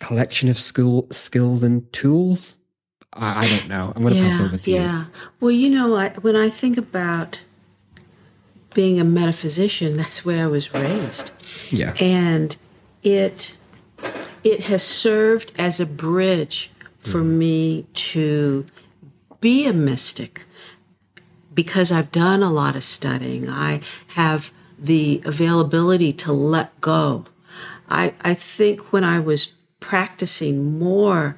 collection 0.00 0.48
of 0.48 0.58
school 0.58 1.06
skills 1.10 1.62
and 1.62 1.90
tools 1.92 2.56
I, 3.12 3.44
I 3.44 3.48
don't 3.48 3.68
know. 3.68 3.92
I'm 3.94 4.02
going 4.02 4.14
to 4.14 4.20
yeah, 4.20 4.26
pass 4.26 4.40
over 4.40 4.56
to 4.56 4.70
yeah. 4.70 4.76
you. 4.76 4.84
Yeah. 4.84 5.04
Well, 5.40 5.50
you 5.50 5.70
know, 5.70 5.96
I, 5.96 6.10
when 6.10 6.36
I 6.36 6.48
think 6.48 6.76
about 6.76 7.40
being 8.74 9.00
a 9.00 9.04
metaphysician, 9.04 9.96
that's 9.96 10.24
where 10.24 10.44
I 10.44 10.46
was 10.46 10.72
raised. 10.72 11.32
Yeah. 11.70 11.94
And 11.98 12.56
it 13.02 13.56
it 14.44 14.64
has 14.64 14.82
served 14.82 15.52
as 15.58 15.80
a 15.80 15.86
bridge 15.86 16.70
for 17.00 17.20
mm. 17.20 17.36
me 17.36 17.86
to 17.94 18.66
be 19.40 19.66
a 19.66 19.72
mystic 19.72 20.44
because 21.52 21.90
I've 21.90 22.12
done 22.12 22.42
a 22.42 22.50
lot 22.50 22.76
of 22.76 22.84
studying. 22.84 23.48
I 23.48 23.80
have 24.08 24.52
the 24.80 25.22
availability 25.24 26.12
to 26.14 26.32
let 26.32 26.80
go. 26.80 27.24
I, 27.88 28.14
I 28.22 28.34
think 28.34 28.92
when 28.92 29.04
I 29.04 29.20
was 29.20 29.54
practicing 29.80 30.78
more 30.78 31.36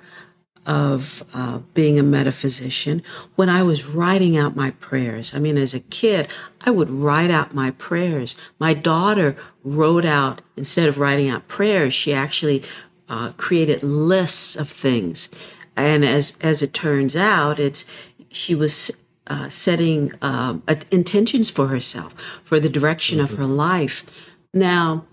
of 0.65 1.25
uh, 1.35 1.59
being 1.75 1.99
a 1.99 2.03
metaphysician 2.05 3.03
when 3.35 3.49
I 3.49 3.65
was 3.65 3.87
writing 3.87 4.37
out 4.37 4.55
my 4.55 4.71
prayers. 4.73 5.35
I 5.35 5.41
mean, 5.41 5.59
as 5.59 5.75
a 5.75 5.81
kid, 5.81 6.29
I 6.61 6.71
would 6.71 6.89
write 6.89 7.33
out 7.33 7.55
my 7.55 7.73
prayers. 7.73 8.37
My 8.61 8.73
daughter 8.73 9.35
wrote 9.65 10.05
out, 10.05 10.41
instead 10.57 10.89
of 10.89 10.99
writing 10.99 11.29
out 11.29 11.49
prayers, 11.49 11.95
she 11.95 12.13
actually 12.13 12.63
uh, 13.09 13.33
created 13.33 13.83
lists 13.83 14.55
of 14.55 14.69
things. 14.69 15.29
And 15.77 16.05
as, 16.05 16.39
as 16.41 16.63
it 16.63 16.73
turns 16.73 17.17
out, 17.17 17.59
it's, 17.59 17.85
she 18.31 18.55
was 18.55 18.91
uh, 19.27 19.49
setting 19.49 20.13
um, 20.23 20.63
intentions 20.91 21.51
for 21.51 21.69
herself, 21.69 22.15
for 22.45 22.59
the 22.59 22.69
direction 22.69 23.19
mm-hmm. 23.19 23.33
of 23.33 23.39
her 23.39 23.47
life. 23.47 24.05
Now, 24.53 25.05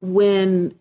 when 0.00 0.74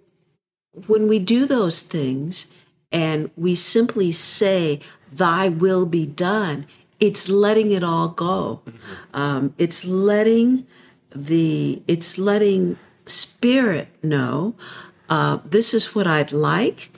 when 0.88 1.08
we 1.08 1.20
do 1.20 1.46
those 1.46 1.82
things 1.82 2.52
and 2.92 3.30
we 3.36 3.56
simply 3.56 4.12
say, 4.12 4.80
"Thy 5.12 5.50
will 5.50 5.86
be 5.86 6.06
done," 6.06 6.66
it's 7.00 7.30
letting 7.30 7.72
it 7.72 7.84
all 7.84 8.08
go. 8.08 8.62
Mm-hmm. 8.66 9.16
Um, 9.16 9.54
it's 9.58 9.86
letting 9.86 10.66
the 11.14 11.82
it's 11.88 12.18
letting 12.18 12.78
spirit 13.06 13.90
know 14.02 14.56
uh, 15.12 15.40
this 15.44 15.74
is 15.74 15.94
what 15.94 16.08
I'd 16.08 16.32
like, 16.32 16.90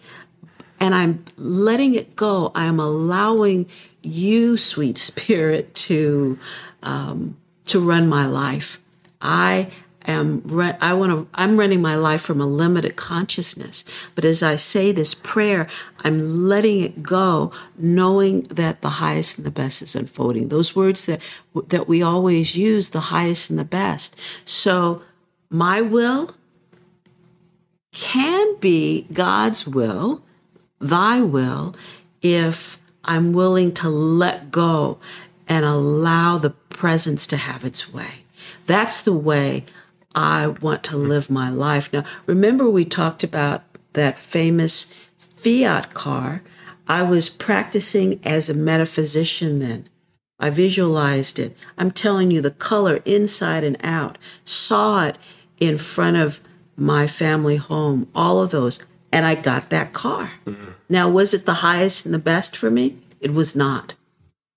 and 0.79 0.93
I'm 0.93 1.25
letting 1.35 1.95
it 1.95 2.15
go. 2.15 2.51
I'm 2.53 2.79
allowing 2.79 3.65
you, 4.03 4.57
sweet 4.57 4.97
spirit, 4.97 5.73
to 5.75 6.37
um, 6.83 7.37
to 7.65 7.79
run 7.79 8.07
my 8.07 8.25
life. 8.25 8.79
I 9.21 9.69
am 10.05 10.43
I 10.81 10.93
want 10.93 11.11
to 11.11 11.27
I'm 11.33 11.57
running 11.57 11.81
my 11.81 11.95
life 11.95 12.21
from 12.21 12.41
a 12.41 12.45
limited 12.45 12.95
consciousness. 12.95 13.85
But 14.15 14.25
as 14.25 14.43
I 14.43 14.57
say 14.57 14.91
this 14.91 15.13
prayer, 15.13 15.67
I'm 16.03 16.47
letting 16.47 16.81
it 16.81 17.03
go, 17.03 17.51
knowing 17.77 18.43
that 18.43 18.81
the 18.81 18.89
highest 18.89 19.37
and 19.37 19.45
the 19.45 19.51
best 19.51 19.81
is 19.81 19.95
unfolding. 19.95 20.49
Those 20.49 20.75
words 20.75 21.05
that 21.05 21.21
that 21.67 21.87
we 21.87 22.01
always 22.01 22.55
use, 22.55 22.89
the 22.89 22.99
highest 22.99 23.49
and 23.49 23.57
the 23.57 23.65
best. 23.65 24.19
So 24.45 25.01
my 25.49 25.81
will 25.81 26.35
can 27.93 28.57
be 28.59 29.07
God's 29.13 29.67
will, 29.67 30.23
thy 30.81 31.21
will, 31.21 31.75
if 32.21 32.77
I'm 33.03 33.33
willing 33.33 33.73
to 33.75 33.89
let 33.89 34.51
go 34.51 34.99
and 35.47 35.65
allow 35.65 36.37
the 36.37 36.51
presence 36.51 37.27
to 37.27 37.37
have 37.37 37.65
its 37.65 37.91
way. 37.91 38.25
That's 38.65 39.01
the 39.01 39.13
way 39.13 39.65
I 40.15 40.47
want 40.47 40.83
to 40.85 40.95
mm-hmm. 40.95 41.09
live 41.09 41.29
my 41.29 41.49
life. 41.49 41.91
Now, 41.91 42.05
remember, 42.25 42.69
we 42.69 42.85
talked 42.85 43.23
about 43.23 43.63
that 43.93 44.19
famous 44.19 44.93
Fiat 45.17 45.93
car. 45.93 46.41
I 46.87 47.03
was 47.03 47.29
practicing 47.29 48.19
as 48.23 48.49
a 48.49 48.53
metaphysician 48.53 49.59
then. 49.59 49.89
I 50.39 50.49
visualized 50.49 51.39
it. 51.39 51.55
I'm 51.77 51.91
telling 51.91 52.31
you 52.31 52.41
the 52.41 52.51
color 52.51 53.01
inside 53.05 53.63
and 53.63 53.77
out, 53.83 54.17
saw 54.45 55.05
it 55.05 55.17
in 55.59 55.77
front 55.77 56.17
of 56.17 56.41
my 56.75 57.07
family 57.07 57.57
home, 57.57 58.09
all 58.15 58.41
of 58.41 58.51
those. 58.51 58.79
And 59.13 59.27
I 59.27 59.35
got 59.35 59.69
that 59.69 59.93
car. 59.93 60.31
Mm-hmm. 60.47 60.71
Now, 60.89 61.07
was 61.07 61.35
it 61.35 61.45
the 61.45 61.53
highest 61.53 62.03
and 62.05 62.13
the 62.15 62.19
best 62.19 62.57
for 62.57 62.71
me? 62.71 62.97
It 63.21 63.31
was 63.31 63.55
not. 63.55 63.93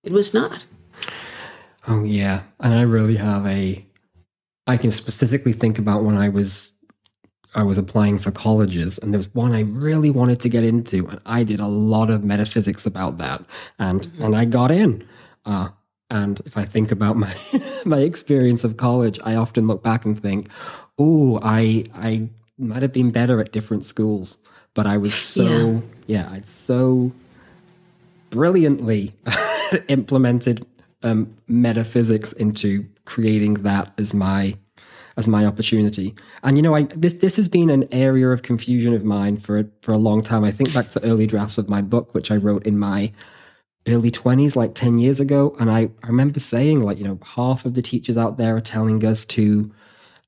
It 0.03 0.11
was 0.11 0.33
not. 0.33 0.65
Oh, 1.87 2.03
yeah. 2.03 2.41
And 2.59 2.73
I 2.73 2.81
really 2.81 3.17
have 3.17 3.45
a, 3.45 3.85
I 4.65 4.77
can 4.77 4.91
specifically 4.91 5.53
think 5.53 5.77
about 5.77 6.03
when 6.03 6.17
I 6.17 6.29
was. 6.29 6.71
I 7.55 7.63
was 7.63 7.77
applying 7.77 8.19
for 8.19 8.29
colleges, 8.29 8.99
and 8.99 9.13
there 9.13 9.17
was 9.17 9.33
one 9.33 9.53
I 9.53 9.61
really 9.61 10.11
wanted 10.11 10.39
to 10.41 10.49
get 10.49 10.63
into, 10.63 11.07
and 11.07 11.19
I 11.25 11.43
did 11.43 11.59
a 11.59 11.65
lot 11.65 12.11
of 12.11 12.23
metaphysics 12.23 12.85
about 12.85 13.17
that, 13.17 13.43
and 13.79 14.01
mm-hmm. 14.01 14.23
and 14.23 14.35
I 14.35 14.45
got 14.45 14.69
in. 14.69 15.07
Uh, 15.45 15.69
and 16.09 16.39
if 16.45 16.57
I 16.57 16.65
think 16.65 16.91
about 16.91 17.15
my 17.15 17.33
my 17.85 17.99
experience 17.99 18.63
of 18.63 18.77
college, 18.77 19.19
I 19.23 19.35
often 19.35 19.65
look 19.65 19.81
back 19.81 20.05
and 20.05 20.21
think, 20.21 20.49
oh, 20.99 21.39
I 21.41 21.85
I 21.95 22.29
might 22.57 22.81
have 22.81 22.93
been 22.93 23.11
better 23.11 23.39
at 23.39 23.51
different 23.51 23.85
schools, 23.85 24.37
but 24.77 24.85
I 24.85 24.95
was 24.95 25.15
so 25.15 25.81
yeah, 26.05 26.21
yeah 26.21 26.29
I 26.31 26.41
so 26.41 27.11
brilliantly 28.29 29.11
implemented 29.87 30.67
um, 31.01 31.35
metaphysics 31.47 32.31
into 32.33 32.85
creating 33.05 33.55
that 33.55 33.91
as 33.97 34.13
my 34.13 34.55
as 35.17 35.27
my 35.27 35.47
opportunity. 35.47 36.13
And 36.43 36.57
you 36.57 36.61
know, 36.61 36.75
I 36.75 36.83
this 36.83 37.13
this 37.13 37.37
has 37.37 37.49
been 37.49 37.71
an 37.71 37.87
area 37.91 38.29
of 38.29 38.43
confusion 38.43 38.93
of 38.93 39.03
mine 39.03 39.37
for 39.37 39.67
for 39.81 39.93
a 39.93 39.97
long 39.97 40.21
time. 40.21 40.43
I 40.43 40.51
think 40.51 40.71
back 40.75 40.89
to 40.89 41.03
early 41.03 41.25
drafts 41.25 41.57
of 41.57 41.67
my 41.67 41.81
book, 41.81 42.13
which 42.13 42.29
I 42.29 42.35
wrote 42.35 42.67
in 42.67 42.77
my 42.77 43.11
early 43.87 44.11
20s 44.11 44.55
like 44.55 44.75
10 44.75 44.97
years 44.97 45.21
ago 45.21 45.55
and 45.61 45.71
I, 45.71 45.89
I 46.03 46.07
remember 46.07 46.41
saying 46.41 46.81
like 46.81 46.97
you 46.97 47.05
know 47.05 47.17
half 47.23 47.63
of 47.63 47.73
the 47.73 47.81
teachers 47.81 48.17
out 48.17 48.37
there 48.37 48.57
are 48.57 48.59
telling 48.59 49.05
us 49.05 49.23
to 49.27 49.71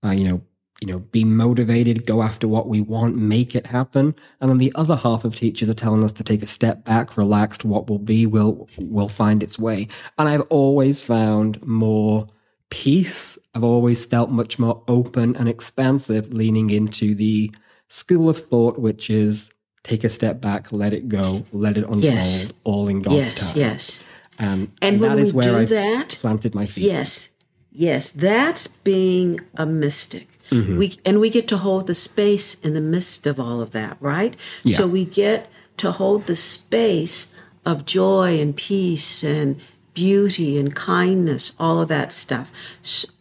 uh, 0.01 0.11
you 0.11 0.25
know 0.25 0.41
you 0.81 0.87
know, 0.87 0.99
be 0.99 1.25
motivated, 1.25 2.05
go 2.05 2.21
after 2.21 2.47
what 2.47 2.67
we 2.67 2.81
want, 2.81 3.17
make 3.17 3.53
it 3.53 3.67
happen. 3.67 4.15
And 4.39 4.49
then 4.49 4.59
the 4.59 4.71
other 4.75 4.95
half 4.95 5.25
of 5.25 5.35
teachers 5.35 5.69
are 5.69 5.73
telling 5.73 6.03
us 6.03 6.13
to 6.13 6.23
take 6.23 6.41
a 6.41 6.47
step 6.47 6.85
back, 6.85 7.17
relaxed, 7.17 7.65
what 7.65 7.89
will 7.89 7.99
be 7.99 8.25
will 8.25 8.69
will 8.77 9.09
find 9.09 9.43
its 9.43 9.59
way. 9.59 9.89
And 10.17 10.29
I've 10.29 10.45
always 10.49 11.03
found 11.03 11.61
more 11.65 12.27
peace. 12.69 13.37
I've 13.53 13.63
always 13.63 14.05
felt 14.05 14.29
much 14.29 14.57
more 14.57 14.81
open 14.87 15.35
and 15.35 15.49
expansive 15.49 16.33
leaning 16.33 16.69
into 16.69 17.13
the 17.13 17.51
school 17.89 18.29
of 18.29 18.37
thought, 18.37 18.79
which 18.79 19.09
is 19.09 19.51
take 19.83 20.05
a 20.05 20.09
step 20.09 20.39
back, 20.39 20.71
let 20.71 20.93
it 20.93 21.09
go, 21.09 21.45
let 21.51 21.75
it 21.75 21.83
unfold, 21.83 22.03
yes. 22.03 22.53
all 22.63 22.87
in 22.87 23.01
God's 23.01 23.15
yes, 23.15 23.53
time. 23.53 23.61
Yes. 23.61 24.03
and, 24.37 24.71
and 24.81 25.01
that 25.01 25.19
is 25.19 25.33
where 25.33 25.57
I've 25.57 25.69
that, 25.69 26.09
planted 26.19 26.55
my 26.55 26.63
feet. 26.63 26.85
Yes. 26.85 27.31
Yes, 27.71 28.09
that's 28.09 28.67
being 28.67 29.41
a 29.55 29.65
mystic. 29.65 30.28
Mm-hmm. 30.51 30.77
We 30.77 30.99
and 31.05 31.19
we 31.19 31.29
get 31.29 31.47
to 31.49 31.57
hold 31.57 31.87
the 31.87 31.95
space 31.95 32.55
in 32.55 32.73
the 32.73 32.81
midst 32.81 33.27
of 33.27 33.39
all 33.39 33.61
of 33.61 33.71
that, 33.71 33.97
right? 33.99 34.35
Yeah. 34.63 34.77
So 34.77 34.87
we 34.87 35.05
get 35.05 35.49
to 35.77 35.91
hold 35.91 36.25
the 36.25 36.35
space 36.35 37.33
of 37.65 37.85
joy 37.85 38.39
and 38.39 38.55
peace 38.55 39.23
and 39.23 39.59
beauty 39.93 40.57
and 40.57 40.75
kindness, 40.75 41.53
all 41.59 41.81
of 41.81 41.89
that 41.89 42.13
stuff. 42.13 42.51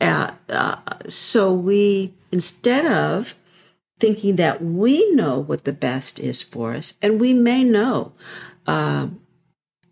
Uh, 0.00 0.30
uh, 0.48 0.76
so 1.08 1.52
we, 1.52 2.14
instead 2.30 2.86
of 2.86 3.34
thinking 3.98 4.36
that 4.36 4.62
we 4.62 5.10
know 5.12 5.38
what 5.38 5.64
the 5.64 5.72
best 5.72 6.20
is 6.20 6.40
for 6.40 6.74
us, 6.74 6.94
and 7.02 7.20
we 7.20 7.32
may 7.32 7.64
know, 7.64 8.12
uh, 8.66 9.08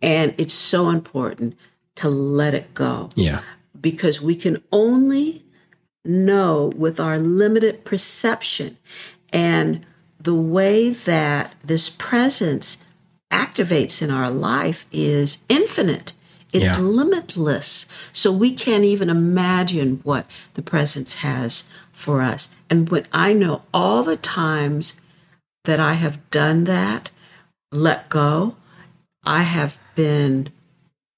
and 0.01 0.35
it's 0.39 0.55
so 0.55 0.89
important 0.91 1.57
to 1.97 2.09
let 2.09 2.55
it 2.55 2.73
go. 2.75 3.11
Yeah. 3.17 3.41
Because 3.81 4.23
we 4.23 4.37
can 4.37 4.63
only 4.71 5.43
know 6.07 6.73
with 6.77 7.01
our 7.01 7.19
limited 7.19 7.85
perception 7.85 8.77
and 9.33 9.85
the 10.19 10.35
way 10.35 10.91
that 10.91 11.55
this 11.65 11.89
presence 11.89 12.85
activates 13.31 14.03
in 14.03 14.11
our 14.11 14.31
life 14.31 14.87
is 14.93 15.39
infinite. 15.49 16.13
It's 16.53 16.65
yeah. 16.65 16.79
limitless. 16.79 17.87
So 18.13 18.33
we 18.33 18.53
can't 18.53 18.85
even 18.85 19.11
imagine 19.11 20.01
what 20.05 20.27
the 20.55 20.63
presence 20.63 21.17
has 21.17 21.69
for 21.93 22.23
us. 22.23 22.51
And 22.71 22.89
when 22.89 23.07
I 23.13 23.33
know 23.33 23.63
all 23.75 24.03
the 24.03 24.17
times 24.17 25.01
that 25.65 25.81
I 25.81 25.95
have 25.95 26.31
done 26.31 26.65
that, 26.65 27.11
let 27.73 28.09
go, 28.09 28.57
I 29.25 29.43
have 29.43 29.79
been 29.95 30.51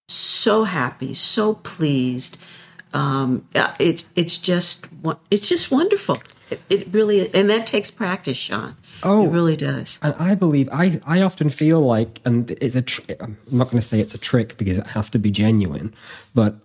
so 0.09 0.65
happy, 0.65 1.13
so 1.15 1.55
pleased, 1.55 2.39
um, 2.93 3.47
it's 3.79 4.05
it's 4.17 4.39
just 4.39 4.87
it's 5.31 5.49
just 5.49 5.71
wonderful. 5.71 6.19
It, 6.51 6.63
it, 6.71 6.89
really 6.93 7.33
and 7.35 7.51
that 7.51 7.67
takes 7.67 7.91
practice, 7.91 8.39
Sean. 8.39 8.75
Oh, 9.03 9.27
it 9.27 9.29
really 9.29 9.57
does. 9.57 9.99
And 10.03 10.15
I 10.15 10.35
believe 10.35 10.69
I 10.73 11.01
I 11.07 11.21
often 11.21 11.51
feel 11.51 11.81
like, 11.81 12.21
and 12.25 12.51
it's 12.51 12.75
a 12.75 12.83
tr- 12.83 13.03
I'm 13.21 13.37
not 13.51 13.65
going 13.65 13.81
to 13.81 13.87
say 13.87 14.01
it's 14.01 14.15
a 14.15 14.19
trick 14.19 14.57
because 14.57 14.79
it 14.79 14.87
has 14.87 15.11
to 15.11 15.19
be 15.19 15.31
genuine, 15.31 15.95
but 16.35 16.57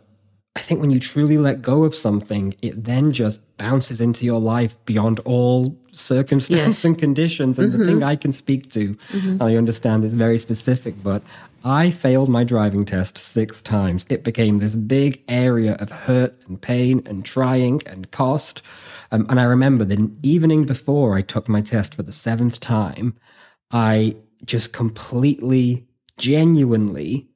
I 0.55 0.59
think 0.59 0.81
when 0.81 0.91
you 0.91 0.99
truly 0.99 1.37
let 1.37 1.61
go 1.61 1.83
of 1.83 1.95
something, 1.95 2.55
it 2.61 2.83
then 2.83 3.11
just 3.11 3.39
bounces 3.57 3.99
into 3.99 4.23
your 4.23 4.39
life 4.39 4.75
beyond 4.85 5.19
all 5.25 5.75
circumstance 5.91 6.59
yes. 6.59 6.85
and 6.85 6.97
conditions. 6.97 7.57
And 7.57 7.71
mm-hmm. 7.71 7.79
the 7.79 7.87
thing 7.87 7.95
mm-hmm. 7.97 8.03
I 8.03 8.15
can 8.15 8.31
speak 8.31 8.71
to, 8.71 8.93
mm-hmm. 8.93 9.41
I 9.41 9.55
understand 9.55 10.05
is 10.05 10.13
very 10.13 10.37
specific, 10.37 11.01
but 11.01 11.23
I 11.63 11.91
failed 11.91 12.27
my 12.27 12.43
driving 12.43 12.83
test 12.83 13.17
six 13.17 13.61
times. 13.61 14.05
It 14.09 14.23
became 14.23 14.57
this 14.57 14.75
big 14.75 15.23
area 15.29 15.75
of 15.79 15.89
hurt 15.89 16.35
and 16.47 16.61
pain 16.61 17.01
and 17.05 17.23
trying 17.23 17.81
and 17.85 18.11
cost. 18.11 18.61
Um, 19.11 19.25
and 19.29 19.39
I 19.39 19.43
remember 19.43 19.85
the 19.85 20.11
evening 20.23 20.65
before 20.65 21.15
I 21.15 21.21
took 21.21 21.47
my 21.47 21.61
test 21.61 21.95
for 21.95 22.03
the 22.03 22.11
seventh 22.11 22.59
time, 22.59 23.15
I 23.71 24.17
just 24.43 24.73
completely, 24.73 25.87
genuinely 26.17 27.29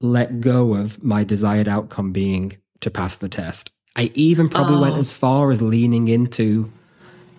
let 0.00 0.40
go 0.40 0.74
of 0.74 1.02
my 1.02 1.24
desired 1.24 1.68
outcome 1.68 2.12
being 2.12 2.58
to 2.80 2.90
pass 2.90 3.16
the 3.16 3.28
test. 3.28 3.70
I 3.96 4.10
even 4.14 4.48
probably 4.48 4.76
oh. 4.76 4.80
went 4.82 4.98
as 4.98 5.14
far 5.14 5.50
as 5.50 5.62
leaning 5.62 6.08
into. 6.08 6.70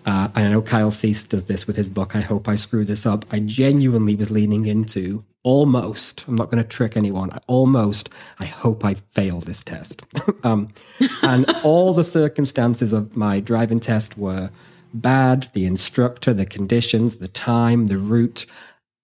Uh, 0.05 0.29
I 0.33 0.49
know 0.49 0.61
Kyle 0.61 0.91
Cease 0.91 1.23
does 1.23 1.45
this 1.45 1.67
with 1.67 1.75
his 1.75 1.89
book. 1.89 2.15
I 2.15 2.21
hope 2.21 2.47
I 2.47 2.55
screw 2.55 2.85
this 2.85 3.05
up. 3.05 3.25
I 3.31 3.39
genuinely 3.39 4.15
was 4.15 4.31
leaning 4.31 4.65
into 4.65 5.23
almost. 5.43 6.25
I'm 6.27 6.35
not 6.35 6.49
going 6.49 6.61
to 6.61 6.67
trick 6.67 6.97
anyone. 6.97 7.31
I 7.31 7.39
almost. 7.47 8.09
I 8.39 8.45
hope 8.45 8.83
I 8.83 8.95
fail 9.13 9.39
this 9.39 9.63
test. 9.63 10.03
um, 10.43 10.73
and 11.21 11.49
all 11.63 11.93
the 11.93 12.03
circumstances 12.03 12.93
of 12.93 13.15
my 13.15 13.39
driving 13.39 13.79
test 13.79 14.17
were 14.17 14.49
bad. 14.93 15.49
The 15.53 15.65
instructor, 15.65 16.33
the 16.33 16.45
conditions, 16.45 17.17
the 17.17 17.27
time, 17.27 17.87
the 17.87 17.97
route, 17.97 18.45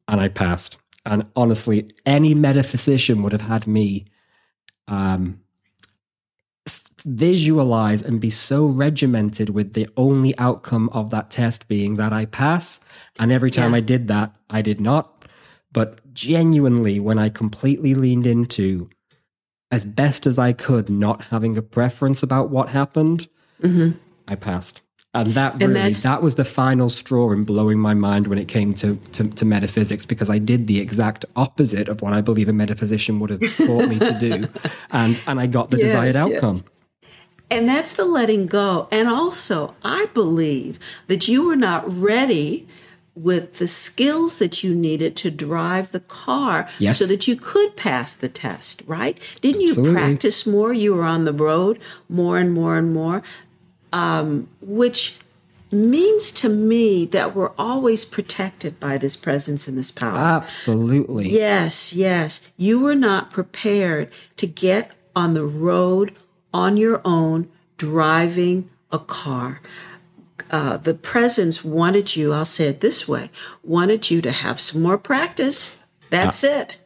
and 0.07 0.19
I 0.19 0.29
passed. 0.29 0.77
And 1.05 1.27
honestly, 1.35 1.89
any 2.05 2.33
metaphysician 2.33 3.23
would 3.23 3.31
have 3.31 3.41
had 3.41 3.67
me 3.67 4.05
um, 4.87 5.39
visualize 7.05 8.01
and 8.01 8.19
be 8.19 8.29
so 8.29 8.65
regimented 8.65 9.49
with 9.49 9.73
the 9.73 9.87
only 9.97 10.37
outcome 10.37 10.89
of 10.93 11.09
that 11.11 11.29
test 11.31 11.67
being 11.67 11.95
that 11.95 12.11
I 12.13 12.25
pass. 12.25 12.79
And 13.19 13.31
every 13.31 13.51
time 13.51 13.71
Yeah. 13.71 13.77
I 13.77 13.81
did 13.81 14.07
that, 14.07 14.33
I 14.49 14.61
did 14.61 14.79
not. 14.81 15.25
But 15.71 16.13
genuinely, 16.13 16.99
when 16.99 17.19
I 17.19 17.29
completely 17.29 17.93
leaned 17.93 18.25
into 18.25 18.89
as 19.71 19.83
best 19.85 20.25
as 20.25 20.39
I 20.39 20.53
could, 20.53 20.89
not 20.89 21.25
having 21.25 21.57
a 21.57 21.61
preference 21.61 22.23
about 22.23 22.49
what 22.49 22.69
happened, 22.69 23.27
I 24.27 24.35
passed. 24.35 24.81
And 25.13 25.33
that 25.33 25.53
Mm-hmm. 25.53 25.63
And 25.63 25.73
really—that 25.73 26.21
was 26.21 26.35
the 26.35 26.45
final 26.45 26.89
straw 26.89 27.31
in 27.31 27.43
blowing 27.43 27.79
my 27.79 27.93
mind 27.93 28.27
when 28.27 28.37
it 28.37 28.47
came 28.47 28.73
to, 28.75 28.95
to, 29.13 29.27
to 29.29 29.45
metaphysics 29.45 30.05
because 30.05 30.29
I 30.29 30.37
did 30.37 30.67
the 30.67 30.79
exact 30.79 31.25
opposite 31.35 31.89
of 31.89 32.01
what 32.01 32.13
I 32.13 32.21
believe 32.21 32.47
a 32.49 32.53
metaphysician 32.53 33.19
would 33.19 33.29
have 33.31 33.41
taught 33.57 33.87
me 33.87 33.99
to 33.99 34.17
do. 34.19 34.47
And, 34.91 35.19
and 35.27 35.39
I 35.39 35.47
got 35.47 35.69
the 35.69 35.77
Yes, 35.77 35.87
desired 35.87 36.15
yes. 36.15 36.63
And 37.49 37.67
that's 37.67 37.93
the 37.93 38.05
letting 38.05 38.45
go. 38.47 38.87
And 38.91 39.07
also, 39.07 39.75
I 39.83 40.07
believe 40.13 40.79
that 41.07 41.27
you 41.27 41.45
were 41.47 41.55
not 41.55 41.89
ready 41.89 42.67
with 43.15 43.55
the 43.55 43.67
skills 43.67 44.37
that 44.37 44.63
you 44.63 44.75
needed 44.75 45.15
to 45.15 45.31
drive 45.31 45.91
the 45.91 45.99
car 46.01 46.69
Yes. 46.77 46.99
so 46.99 47.05
that 47.07 47.27
you 47.27 47.35
could 47.35 47.75
pass 47.75 48.15
the 48.15 48.29
test, 48.29 48.83
right? 48.85 49.17
Didn't 49.41 49.61
you 49.61 49.91
practice 49.93 50.45
more? 50.45 50.71
You 50.71 50.93
were 50.93 51.03
on 51.03 51.23
the 51.25 51.33
road 51.33 51.79
more 52.09 52.37
and 52.37 52.53
more 52.53 52.77
and 52.77 52.93
more, 52.93 53.23
um, 53.91 54.47
which 54.61 55.17
means 55.71 56.31
to 56.33 56.47
me 56.49 57.05
that 57.05 57.35
we're 57.35 57.51
always 57.57 58.05
protected 58.05 58.79
by 58.79 58.97
this 58.97 59.15
presence 59.17 59.67
and 59.67 59.77
this 59.77 59.91
power. 59.91 60.15
Absolutely. 60.17 61.29
Yes, 61.29 61.93
yes. 61.93 62.47
You 62.55 62.79
were 62.79 62.95
not 62.95 63.31
prepared 63.31 64.11
to 64.37 64.47
get 64.47 64.91
on 65.15 65.33
the 65.33 65.43
road 65.45 66.13
on 66.53 66.77
your 66.77 67.01
own 67.05 67.49
driving 67.77 68.69
a 68.91 68.99
car. 68.99 69.61
Uh, 70.49 70.77
the 70.77 70.93
presence 70.93 71.63
wanted 71.63 72.15
you, 72.15 72.31
I'll 72.31 72.45
say 72.45 72.67
it 72.67 72.79
this 72.79 73.07
way, 73.07 73.29
wanted 73.63 74.09
you 74.09 74.21
to 74.21 74.31
have 74.31 74.61
some 74.61 74.81
more 74.81 74.97
practice. 74.97 75.77
That's 76.09 76.43
it. 76.43 76.77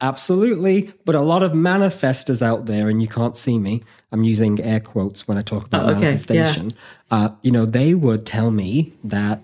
Absolutely. 0.00 0.92
But 1.04 1.16
a 1.16 1.20
lot 1.20 1.42
of 1.42 1.52
manifestors 1.52 2.42
out 2.42 2.66
there, 2.66 2.88
and 2.88 3.02
you 3.02 3.08
can't 3.08 3.36
see 3.36 3.58
me, 3.58 3.82
I'm 4.12 4.22
using 4.22 4.60
air 4.60 4.80
quotes 4.80 5.26
when 5.26 5.36
I 5.36 5.42
talk 5.42 5.66
about 5.66 5.86
Oh, 5.86 5.88
okay, 5.90 6.00
manifestation. 6.00 6.72
Uh, 7.10 7.30
you 7.42 7.50
know, 7.50 7.64
they 7.64 7.94
would 7.94 8.24
tell 8.24 8.50
me 8.50 8.92
that 9.04 9.42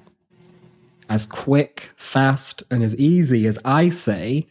as 1.08 1.26
quick, 1.26 1.90
fast, 1.96 2.62
and 2.70 2.82
as 2.82 2.96
easy 2.96 3.46
as 3.46 3.58
I 3.64 3.88
say, 3.88 4.46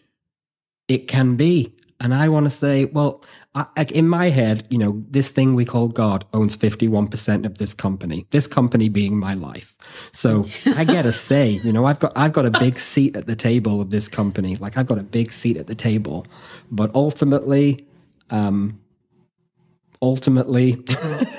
it 0.88 1.08
can 1.08 1.36
be. 1.36 1.74
And 2.04 2.14
I 2.14 2.28
want 2.28 2.46
to 2.46 2.50
say, 2.50 2.86
well, 2.86 3.24
I, 3.56 3.66
I- 3.78 3.84
in 3.86 4.08
my 4.10 4.30
head, 4.30 4.68
you 4.70 4.78
know, 4.78 5.04
this 5.10 5.32
thing 5.32 5.56
we 5.56 5.64
call 5.66 5.88
God 5.88 6.26
owns 6.34 6.58
51% 6.58 7.46
of 7.46 7.58
this 7.58 7.74
company, 7.74 8.28
this 8.32 8.46
company 8.46 8.90
being 8.90 9.18
my 9.18 9.34
life. 9.34 9.74
So 10.12 10.46
I 10.66 10.84
get 10.96 11.06
a 11.06 11.14
say, 11.14 11.62
you 11.64 11.72
know, 11.72 11.86
I've 11.86 12.00
got, 12.00 12.12
I've 12.16 12.34
got 12.34 12.46
a 12.46 12.52
big 12.52 12.78
seat 12.78 13.16
at 13.16 13.26
the 13.26 13.36
table 13.38 13.80
of 13.82 13.90
this 13.90 14.08
company. 14.10 14.58
Like 14.58 14.78
I've 14.78 14.86
got 14.86 15.00
a 15.00 15.04
big 15.04 15.32
seat 15.32 15.56
at 15.58 15.68
the 15.68 15.76
table, 15.76 16.28
but 16.70 16.94
ultimately, 16.94 17.88
um, 18.30 18.82
ultimately, 20.02 20.84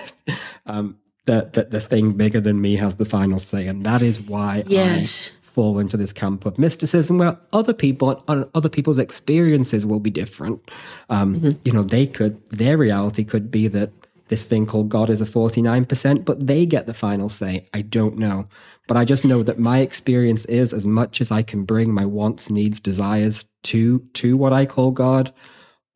um, 0.66 0.96
the, 1.26 1.50
the, 1.52 1.64
the 1.64 1.80
thing 1.80 2.12
bigger 2.12 2.40
than 2.40 2.60
me 2.60 2.76
has 2.76 2.96
the 2.96 3.04
final 3.04 3.38
say. 3.38 3.66
And 3.66 3.84
that 3.84 4.02
is 4.02 4.20
why 4.20 4.64
Yes. 4.66 5.32
I 5.32 5.43
fall 5.54 5.78
into 5.78 5.96
this 5.96 6.12
camp 6.12 6.44
of 6.44 6.58
mysticism 6.58 7.18
where 7.18 7.38
other 7.52 7.72
people 7.72 8.22
and 8.26 8.44
other 8.54 8.68
people's 8.68 8.98
experiences 8.98 9.86
will 9.86 10.00
be 10.00 10.10
different. 10.10 10.60
Um, 11.08 11.56
You 11.64 11.72
know, 11.72 11.84
they 11.84 12.06
could, 12.06 12.44
their 12.50 12.76
reality 12.76 13.24
could 13.24 13.50
be 13.50 13.68
that 13.68 13.90
this 14.28 14.46
thing 14.46 14.66
called 14.66 14.88
God 14.88 15.10
is 15.10 15.20
a 15.20 15.26
49%, 15.26 16.24
but 16.24 16.46
they 16.46 16.66
get 16.66 16.86
the 16.86 16.94
final 16.94 17.28
say. 17.28 17.66
I 17.72 17.82
don't 17.82 18.18
know. 18.18 18.48
But 18.88 18.96
I 18.96 19.04
just 19.04 19.24
know 19.24 19.42
that 19.44 19.58
my 19.58 19.78
experience 19.78 20.44
is 20.46 20.72
as 20.72 20.84
much 20.86 21.20
as 21.20 21.30
I 21.30 21.42
can 21.42 21.64
bring 21.64 21.94
my 21.94 22.04
wants, 22.04 22.50
needs, 22.50 22.80
desires 22.80 23.44
to 23.64 24.00
to 24.14 24.36
what 24.36 24.52
I 24.52 24.66
call 24.66 24.90
God, 24.90 25.32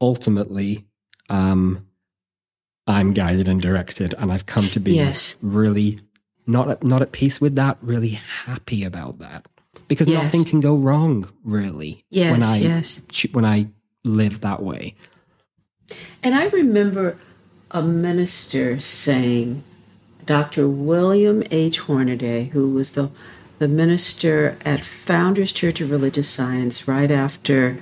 ultimately, 0.01 0.87
um, 1.29 1.85
I'm 2.87 3.13
guided 3.13 3.49
and 3.49 3.61
directed, 3.61 4.15
and 4.19 4.33
I've 4.33 4.47
come 4.47 4.69
to 4.71 4.81
be 4.81 4.93
Yes. 4.95 5.37
really 5.43 5.99
not 6.49 6.71
at, 6.71 6.83
not 6.83 7.03
at 7.03 7.13
peace 7.13 7.41
with 7.41 7.55
that, 7.57 7.79
really 7.83 8.11
happy 8.47 8.83
about 8.85 9.19
that 9.19 9.47
because 9.87 10.09
Yes. 10.09 10.25
nothing 10.25 10.45
can 10.45 10.61
go 10.61 10.75
wrong 10.77 11.29
really 11.45 12.05
Yes, 12.11 12.33
when 12.33 12.43
I 12.43 12.59
yes. 12.59 13.03
when 13.33 13.45
I 13.45 13.69
live 14.05 14.41
that 14.41 14.63
way. 14.63 14.95
And 16.23 16.35
I 16.35 16.47
remember 16.49 17.17
a 17.71 17.83
minister 17.83 18.81
saying, 18.81 19.63
Dr. 20.25 20.69
William 20.69 21.43
H. 21.51 21.81
Hornaday, 21.81 22.47
who 22.47 22.71
was 22.71 22.93
the, 22.93 23.11
the 23.59 23.69
minister 23.69 24.57
at 24.65 24.85
Founders 24.85 25.53
Church 25.53 25.81
of 25.81 25.91
Religious 25.91 26.29
Science 26.29 26.87
right 26.89 27.11
after 27.11 27.79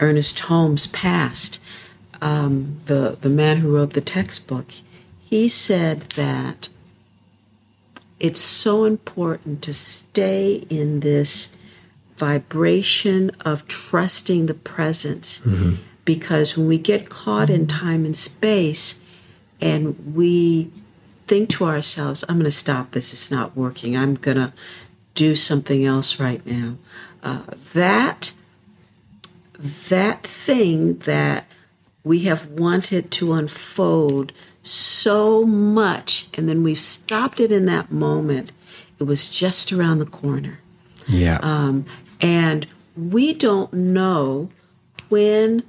Ernest 0.00 0.40
Holmes 0.40 0.86
passed, 0.88 1.60
um, 2.20 2.78
the, 2.86 3.16
the 3.20 3.28
man 3.28 3.58
who 3.58 3.74
wrote 3.74 3.92
the 3.94 4.00
textbook, 4.00 4.66
he 5.20 5.48
said 5.48 6.02
that 6.16 6.68
it's 8.20 8.40
so 8.40 8.84
important 8.84 9.62
to 9.62 9.74
stay 9.74 10.66
in 10.70 11.00
this 11.00 11.56
vibration 12.16 13.30
of 13.44 13.66
trusting 13.68 14.46
the 14.46 14.54
presence. 14.54 15.40
Because 16.04 16.56
when 16.56 16.66
we 16.66 16.78
get 16.78 17.10
caught 17.10 17.50
in 17.50 17.66
time 17.66 18.04
and 18.04 18.16
space 18.16 18.98
and 19.60 20.14
we 20.14 20.70
think 21.26 21.50
to 21.50 21.64
ourselves 21.64 22.24
i'm 22.28 22.36
going 22.36 22.44
to 22.44 22.50
stop 22.50 22.92
this 22.92 23.12
it's 23.12 23.30
not 23.30 23.56
working 23.56 23.96
i'm 23.96 24.14
going 24.14 24.36
to 24.36 24.52
do 25.14 25.34
something 25.34 25.84
else 25.84 26.18
right 26.18 26.44
now 26.46 26.74
uh, 27.22 27.42
that 27.74 28.32
that 29.88 30.22
thing 30.22 30.96
that 31.00 31.44
we 32.04 32.20
have 32.20 32.46
wanted 32.46 33.10
to 33.10 33.32
unfold 33.34 34.32
so 34.68 35.44
much 35.44 36.28
and 36.34 36.48
then 36.48 36.62
we've 36.62 36.78
stopped 36.80 37.40
it 37.40 37.50
in 37.50 37.66
that 37.66 37.90
moment 37.90 38.52
it 38.98 39.04
was 39.04 39.28
just 39.28 39.72
around 39.72 39.98
the 39.98 40.06
corner 40.06 40.58
Yeah. 41.06 41.38
um, 41.42 41.86
and 42.20 42.66
we 42.96 43.32
don't 43.32 43.72
know 43.72 44.50
when 45.08 45.62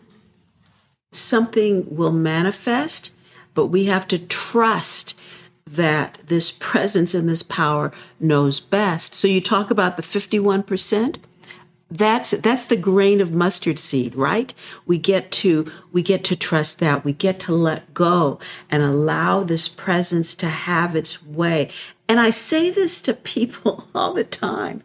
something 1.11 1.85
will 1.95 2.11
manifest, 2.11 3.11
but 3.53 3.67
we 3.67 3.85
have 3.85 4.07
to 4.09 4.17
trust 4.19 5.17
that 5.65 6.17
this 6.25 6.51
presence 6.51 7.13
and 7.13 7.29
this 7.29 7.43
power 7.43 7.91
knows 8.19 8.59
best. 8.59 9.13
So 9.13 9.27
you 9.27 9.41
talk 9.41 9.69
about 9.71 9.97
the 9.97 10.03
51%. 10.03 11.17
That's 11.91 12.31
that's 12.31 12.67
the 12.67 12.75
grain 12.75 13.19
of 13.19 13.33
mustard 13.33 13.79
seed, 13.79 14.15
right? 14.15 14.53
We 14.85 14.97
get 14.97 15.31
to 15.31 15.71
we 15.91 16.03
get 16.03 16.23
to 16.25 16.35
trust 16.35 16.79
that. 16.79 17.03
We 17.03 17.13
get 17.13 17.39
to 17.41 17.53
let 17.53 17.93
go 17.93 18.39
and 18.69 18.83
allow 18.83 19.43
this 19.43 19.67
presence 19.67 20.35
to 20.35 20.47
have 20.47 20.95
its 20.95 21.23
way. 21.25 21.69
And 22.07 22.19
I 22.19 22.29
say 22.29 22.69
this 22.69 23.01
to 23.03 23.13
people 23.13 23.87
all 23.95 24.13
the 24.13 24.23
time 24.23 24.83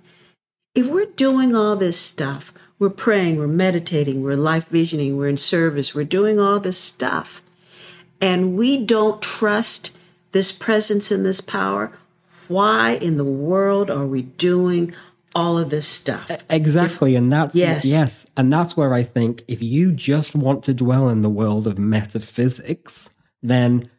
if 0.75 0.89
we're 0.89 1.07
doing 1.07 1.55
all 1.55 1.77
this 1.77 1.99
stuff, 1.99 2.53
we're 2.79 2.91
praying, 2.91 3.39
we're 3.39 3.47
meditating, 3.47 4.23
we're 4.23 4.37
life 4.37 4.69
visioning, 4.69 5.17
we're 5.17 5.29
in 5.29 5.37
service, 5.37 5.95
we're 5.95 6.05
doing 6.05 6.41
all 6.41 6.59
this 6.59 6.79
stuff, 6.79 7.41
and 8.21 8.57
we 8.57 8.85
don't 8.85 9.23
trust 9.23 9.97
this 10.33 10.51
presence 10.51 11.13
and 11.13 11.25
this 11.25 11.41
power, 11.41 11.93
why 12.49 12.93
in 12.95 13.17
the 13.17 13.25
world 13.25 13.89
are 13.89 14.07
we 14.07 14.23
doing 14.23 14.93
all 15.35 15.59
of 15.59 15.71
this 15.71 15.87
stuff? 15.87 16.31
Exactly, 16.51 17.17
and 17.17 17.33
that's 17.33 17.55
Yes. 17.55 17.85
yes, 17.87 18.27
and 18.37 18.53
that's 18.53 18.77
where 18.77 18.95
I 18.95 19.03
think 19.03 19.45
if 19.49 19.63
you 19.63 19.93
just 19.93 20.35
want 20.35 20.63
to 20.65 20.75
dwell 20.75 21.09
in 21.09 21.23
the 21.23 21.31
world 21.31 21.67
of 21.67 21.79
metaphysics, 21.79 23.15
then 23.43 23.91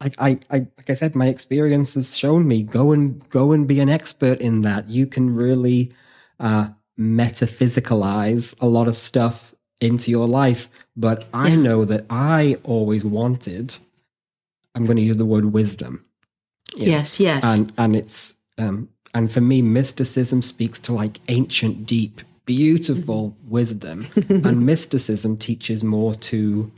I, 0.00 0.10
I, 0.18 0.38
I 0.50 0.58
like 0.76 0.90
I 0.90 0.94
said, 0.94 1.14
my 1.14 1.28
experience 1.28 1.94
has 1.94 2.16
shown 2.16 2.46
me 2.48 2.62
go 2.62 2.92
and 2.92 3.26
go 3.28 3.52
and 3.52 3.66
be 3.68 3.80
an 3.80 3.88
expert 3.88 4.40
in 4.40 4.62
that. 4.62 4.88
You 4.90 5.06
can 5.06 5.34
really 5.34 5.92
uh, 6.40 6.68
metaphysicalize 6.98 8.60
a 8.60 8.66
lot 8.66 8.88
of 8.88 8.96
stuff 8.96 9.54
into 9.80 10.10
your 10.10 10.26
life. 10.26 10.68
But 10.96 11.26
I 11.32 11.54
know 11.54 11.84
that 11.84 12.06
I 12.10 12.56
always 12.64 13.04
wanted. 13.04 13.74
I'm 14.74 14.84
going 14.84 14.96
to 14.96 15.02
use 15.02 15.16
the 15.16 15.26
word 15.26 15.46
wisdom 15.46 16.04
Yes, 16.76 17.20
yes. 17.20 17.44
and 17.44 17.72
and 17.76 17.96
it's 17.96 18.36
um 18.58 18.88
and 19.14 19.30
for 19.30 19.40
me 19.40 19.62
mysticism 19.62 20.42
speaks 20.42 20.78
to 20.80 20.92
like 20.92 21.20
ancient 21.28 21.86
deep 21.86 22.22
beautiful 22.44 23.30
mm-hmm. 23.30 23.50
wisdom. 23.50 24.06
And 24.28 24.66
mysticism 24.66 25.36
teaches 25.36 25.84
more 25.84 26.14
to 26.14 26.70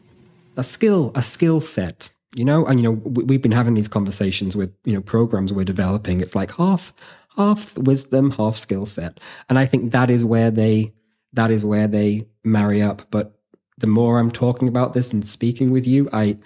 a 0.56 0.62
skill 0.62 1.12
a 1.14 1.22
skill 1.22 1.60
set 1.60 2.10
you 2.36 2.44
know? 2.44 2.66
And 2.66 2.80
you 2.80 2.84
know 2.84 2.92
we, 2.92 3.24
we've 3.24 3.42
been 3.42 3.52
having 3.52 3.74
these 3.74 3.88
conversations 3.88 4.56
with 4.56 4.72
you 4.84 4.94
know 4.94 5.00
programs 5.00 5.52
we're 5.52 5.64
developing. 5.64 6.20
It's 6.20 6.34
like 6.34 6.52
half 6.56 6.92
half 7.36 7.76
wisdom 7.78 8.32
half 8.32 8.56
skill 8.56 8.86
set. 8.86 9.20
And 9.48 9.58
i 9.58 9.66
think 9.66 9.92
that 9.92 10.10
is 10.10 10.24
where 10.24 10.50
they 10.50 10.92
that 11.32 11.50
is 11.50 11.64
where 11.64 11.88
they 11.88 12.26
marry 12.44 12.82
up. 12.82 13.02
But 13.10 13.38
the 13.78 13.86
more 13.88 14.18
i'm 14.18 14.30
talking 14.30 14.68
about 14.68 14.92
this 14.92 15.12
and 15.12 15.26
speaking 15.26 15.72
with 15.72 15.84
you 15.86 16.08
i 16.12 16.38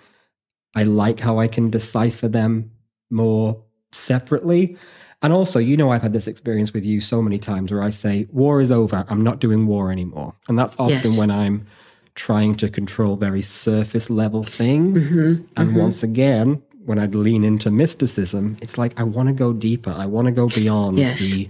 I 0.75 0.85
like 0.85 1.19
how 1.19 1.39
I 1.39 1.49
can 1.49 1.71
decipher 1.71 2.29
them 2.29 2.71
more 3.11 3.65
separately. 3.93 4.77
And 5.23 5.33
also, 5.33 5.59
you 5.59 5.77
know, 5.77 5.91
I've 5.91 6.03
had 6.03 6.13
this 6.13 6.29
experience 6.29 6.73
with 6.73 6.85
you 6.87 7.01
so 7.01 7.21
many 7.21 7.39
times 7.39 7.73
where 7.73 7.83
I 7.83 7.91
say, 7.91 8.29
war 8.33 8.61
is 8.61 8.71
over. 8.71 9.05
I'm 9.09 9.21
not 9.21 9.41
doing 9.41 9.67
war 9.67 9.91
anymore. 9.91 10.35
And 10.49 10.59
that's 10.59 10.77
often 10.79 10.95
Yes. 11.03 11.19
when 11.19 11.31
I'm 11.31 11.67
trying 12.15 12.55
to 12.57 12.69
control 12.69 13.17
very 13.17 13.43
surface 13.43 14.11
level 14.11 14.45
things. 14.45 15.09
Mm-hmm, 15.09 15.45
and 15.57 15.77
once 15.77 16.03
again, 16.03 16.63
when 16.85 16.99
I'd 16.99 17.15
lean 17.15 17.45
into 17.45 17.71
mysticism, 17.71 18.57
it's 18.63 18.79
like 18.79 18.99
I 18.99 19.03
want 19.05 19.29
to 19.29 19.35
go 19.35 19.53
deeper. 19.53 19.91
I 19.91 20.07
want 20.07 20.27
to 20.27 20.33
go 20.33 20.49
beyond 20.49 20.99
Yes. 20.99 21.21
the 21.21 21.49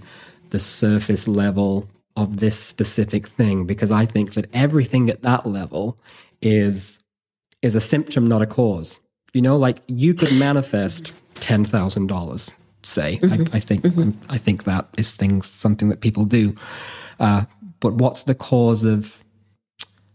the 0.51 0.59
surface 0.59 1.27
level 1.27 1.87
of 2.15 2.37
this 2.37 2.57
specific 2.59 3.27
thing 3.27 3.65
because 3.65 3.91
I 3.91 4.05
think 4.05 4.33
that 4.33 4.47
everything 4.53 5.09
at 5.11 5.21
that 5.21 5.45
level 5.45 5.97
is 6.41 6.99
is 7.61 7.75
a 7.75 7.81
symptom, 7.81 8.27
not 8.27 8.41
a 8.41 8.47
cause. 8.47 8.99
You 9.33 9.41
know, 9.43 9.57
like 9.57 9.77
you 9.87 10.13
could 10.15 10.33
manifest 10.33 11.13
ten 11.41 11.65
thousand 11.65 12.07
dollars. 12.07 12.51
Say, 12.81 13.19
I, 13.23 13.45
I 13.51 13.59
think 13.59 13.85
I 14.29 14.37
think 14.37 14.63
that 14.63 14.87
is 14.97 15.13
things 15.13 15.51
something 15.51 15.89
that 15.89 15.99
people 15.99 16.23
do. 16.23 16.55
Uh, 17.19 17.43
but 17.81 17.95
what's 17.95 18.23
the 18.23 18.35
cause 18.35 18.85
of? 18.85 19.21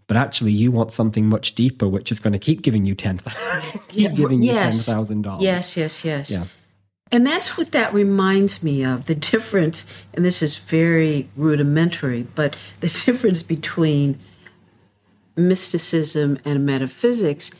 But 0.06 0.16
actually, 0.16 0.52
you 0.52 0.70
want 0.70 0.92
something 0.92 1.26
much 1.26 1.54
deeper, 1.54 1.88
which 1.88 2.10
is 2.10 2.20
going 2.20 2.32
to 2.32 2.38
keep 2.38 2.62
giving 2.62 2.86
you 2.86 2.94
ten, 2.94 3.18
keep 3.88 3.90
Yeah, 3.90 4.08
giving 4.10 4.42
you 4.42 4.52
ten 4.52 4.64
yes. 4.66 4.86
thousand 4.86 5.22
dollars. 5.22 5.44
Yes, 5.44 5.76
yes, 5.76 6.04
yes. 6.04 6.30
Yeah. 6.30 6.44
And 7.12 7.26
that's 7.26 7.56
what 7.58 7.72
that 7.72 7.92
reminds 7.92 8.62
me 8.62 8.82
of 8.82 9.06
the 9.06 9.14
difference, 9.14 9.86
and 10.14 10.24
this 10.24 10.42
is 10.42 10.56
very 10.56 11.28
rudimentary, 11.36 12.26
but 12.34 12.56
the 12.80 12.88
difference 13.06 13.42
between 13.42 14.18
mysticism 15.36 16.38
and 16.44 16.64
metaphysics. 16.64 17.50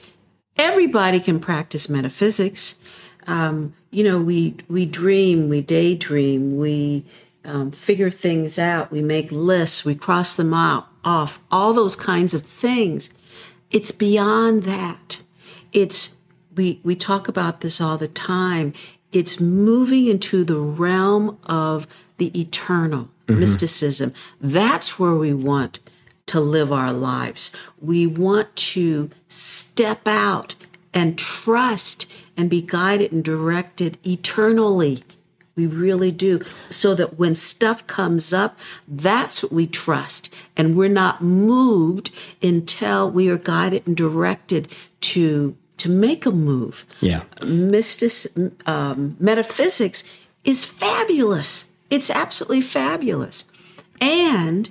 Everybody 0.57 1.18
can 1.20 1.40
practice 1.40 1.88
metaphysics. 1.88 2.79
Um, 3.26 3.74
you 3.90 4.04
know, 4.04 4.20
we 4.20 4.56
we 4.68 4.87
dream, 4.87 5.48
we 5.48 5.60
daydream, 5.60 6.58
we 6.58 7.04
um, 7.44 7.70
figure 7.70 8.10
things 8.10 8.58
out, 8.58 8.90
we 8.90 9.02
make 9.02 9.30
lists, 9.30 9.84
we 9.84 9.94
cross 9.94 10.37
them 10.37 10.54
out 10.54 10.88
off, 11.04 11.38
all 11.50 11.72
those 11.72 11.96
kinds 11.96 12.34
of 12.34 12.42
things. 12.42 13.10
It's 13.70 13.92
beyond 13.92 14.64
that. 14.64 15.20
It's 15.72 16.16
we 16.56 16.80
we 16.82 16.94
talk 16.94 17.28
about 17.28 17.60
this 17.60 17.80
all 17.80 17.98
the 17.98 18.08
time. 18.08 18.72
It's 19.12 19.40
moving 19.40 20.06
into 20.06 20.44
the 20.44 20.58
realm 20.58 21.38
of 21.44 21.87
the 22.18 22.38
eternal 22.38 23.08
mysticism. 23.28 24.12
That's 24.40 24.98
where 24.98 25.14
we 25.14 25.32
want 25.32 25.78
to 26.26 26.40
live 26.40 26.72
our 26.72 26.92
lives. 26.92 27.52
We 27.80 28.06
want 28.06 28.54
to 28.56 29.10
step 29.28 30.08
out 30.08 30.54
and 30.92 31.18
trust 31.18 32.10
and 32.37 32.51
be 32.51 32.62
guided 32.62 33.12
and 33.12 33.25
directed 33.25 33.99
eternally. 34.07 35.03
We 35.57 35.66
really 35.66 36.11
do. 36.11 36.40
So 36.70 36.94
that 36.94 37.18
when 37.18 37.35
stuff 37.35 37.87
comes 37.87 38.33
up, 38.33 38.59
that's 38.88 39.42
what 39.42 39.53
we 39.53 39.66
trust. 39.66 40.35
And 40.57 40.77
we're 40.77 40.88
not 40.88 41.23
moved 41.23 42.11
until 42.42 43.11
we 43.11 43.29
are 43.29 43.38
guided 43.38 43.87
and 43.87 43.97
directed 43.97 44.68
to 45.03 45.57
to 45.77 45.88
make 45.90 46.25
a 46.25 46.31
move. 46.31 46.87
Yeah. 47.01 47.25
Mystic, 47.44 48.33
um, 48.64 49.16
metaphysics 49.18 50.05
is 50.44 50.64
fabulous. 50.64 51.70
It's 51.90 52.11
absolutely 52.11 52.61
fabulous. 52.61 53.44
And 54.01 54.70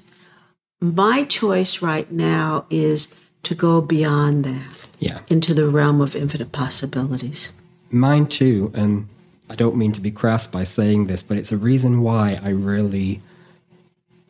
my 0.82 1.26
choice 1.26 1.82
right 1.82 2.10
now 2.12 2.65
is 2.69 3.13
to 3.43 3.54
go 3.54 3.82
beyond 3.82 4.45
that 4.45 4.86
Yeah. 5.03 5.19
into 5.27 5.53
the 5.53 5.67
realm 5.67 6.01
of 6.01 6.15
infinite 6.15 6.51
possibilities. 6.51 7.51
Mine 7.91 8.25
too, 8.27 8.71
and 8.73 9.07
I 9.49 9.55
don't 9.55 9.75
mean 9.75 9.91
to 9.93 10.01
be 10.01 10.11
crass 10.11 10.47
by 10.47 10.63
saying 10.63 11.07
this, 11.07 11.21
but 11.21 11.37
it's 11.37 11.51
a 11.51 11.57
reason 11.57 12.01
why 12.01 12.39
I 12.43 12.49
really. 12.49 13.21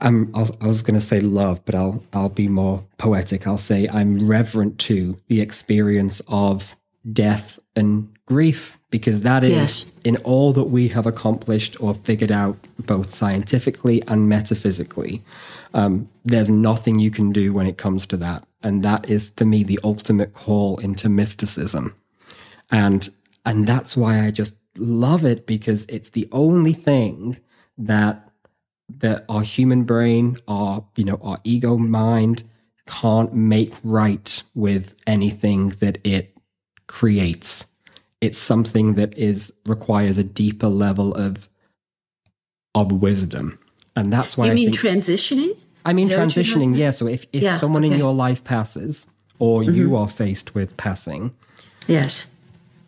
I'm, 0.01 0.35
I 0.35 0.39
was, 0.65 0.83
going 0.83 0.99
to 0.99 1.05
say 1.05 1.21
love, 1.21 1.63
but 1.63 1.75
I'll 1.75 2.03
I'll 2.11 2.27
be 2.27 2.49
more 2.49 2.83
poetic. 2.97 3.47
I'll 3.47 3.57
say 3.57 3.87
I'm 3.87 4.27
reverent 4.27 4.77
to 4.79 5.17
the 5.27 5.39
experience 5.39 6.21
of 6.27 6.75
death 7.09 7.57
and 7.73 8.13
grief 8.25 8.77
because 8.97 9.21
that 9.21 9.43
is 9.43 9.49
Yes. 9.51 9.91
in 10.09 10.15
all 10.17 10.53
that 10.53 10.69
we 10.77 10.83
have 10.95 11.07
accomplished 11.07 11.73
or 11.83 11.93
figured 12.09 12.31
out, 12.31 12.57
both 12.93 13.09
scientifically 13.09 13.97
and 14.07 14.29
metaphysically. 14.29 15.21
Um, 15.73 16.07
there's 16.31 16.49
nothing 16.49 16.99
you 16.99 17.11
can 17.11 17.31
do 17.31 17.45
when 17.57 17.67
it 17.67 17.77
comes 17.77 18.05
to 18.07 18.17
that, 18.17 18.45
and 18.61 18.83
that 18.83 19.09
is 19.09 19.29
for 19.37 19.45
me 19.45 19.63
the 19.63 19.79
ultimate 19.83 20.31
call 20.33 20.77
into 20.87 21.09
mysticism 21.09 21.85
and 22.73 23.11
and 23.45 23.67
that's 23.67 23.95
why 23.95 24.25
I 24.25 24.31
just 24.31 24.55
love 24.77 25.25
it 25.25 25.45
because 25.45 25.85
it's 25.85 26.11
the 26.11 26.27
only 26.31 26.73
thing 26.73 27.37
that 27.77 28.29
that 28.99 29.25
our 29.29 29.41
human 29.41 29.83
brain, 29.83 30.37
our 30.47 30.83
you 30.95 31.05
know 31.05 31.19
our 31.21 31.37
ego 31.43 31.77
mind 31.77 32.43
can't 32.87 33.33
make 33.33 33.73
right 33.83 34.43
with 34.55 34.95
anything 35.07 35.69
that 35.81 35.97
it 36.03 36.35
creates. 36.87 37.67
It's 38.25 38.39
something 38.39 38.93
that 38.93 39.11
is 39.17 39.53
requires 39.65 40.17
a 40.17 40.23
deeper 40.23 40.69
level 40.69 41.13
of 41.15 41.49
of 42.75 42.91
wisdom, 42.91 43.59
and 43.95 44.11
that's 44.11 44.37
why 44.37 44.45
You 44.45 44.51
I 44.51 44.55
mean 44.55 44.71
think 44.71 44.81
transitioning? 44.85 45.57
I 45.85 45.91
mean 45.93 46.07
Is 46.07 46.15
that 46.15 46.19
what 46.25 46.35
you're 46.35 46.45
transitioning. 46.45 46.77
Yeah. 46.77 46.91
So 46.91 47.07
if 47.07 47.25
if 47.33 47.41
Yeah, 47.43 47.51
someone 47.51 47.83
in 47.83 47.91
okay. 47.91 47.95
Mm-hmm. 47.99 48.05
your 48.05 48.13
life 48.27 48.43
passes, 48.43 49.07
or 49.39 49.63
you 49.63 49.95
are 49.95 50.07
faced 50.07 50.55
with 50.55 50.75
passing, 50.77 51.33
Yes. 51.87 52.27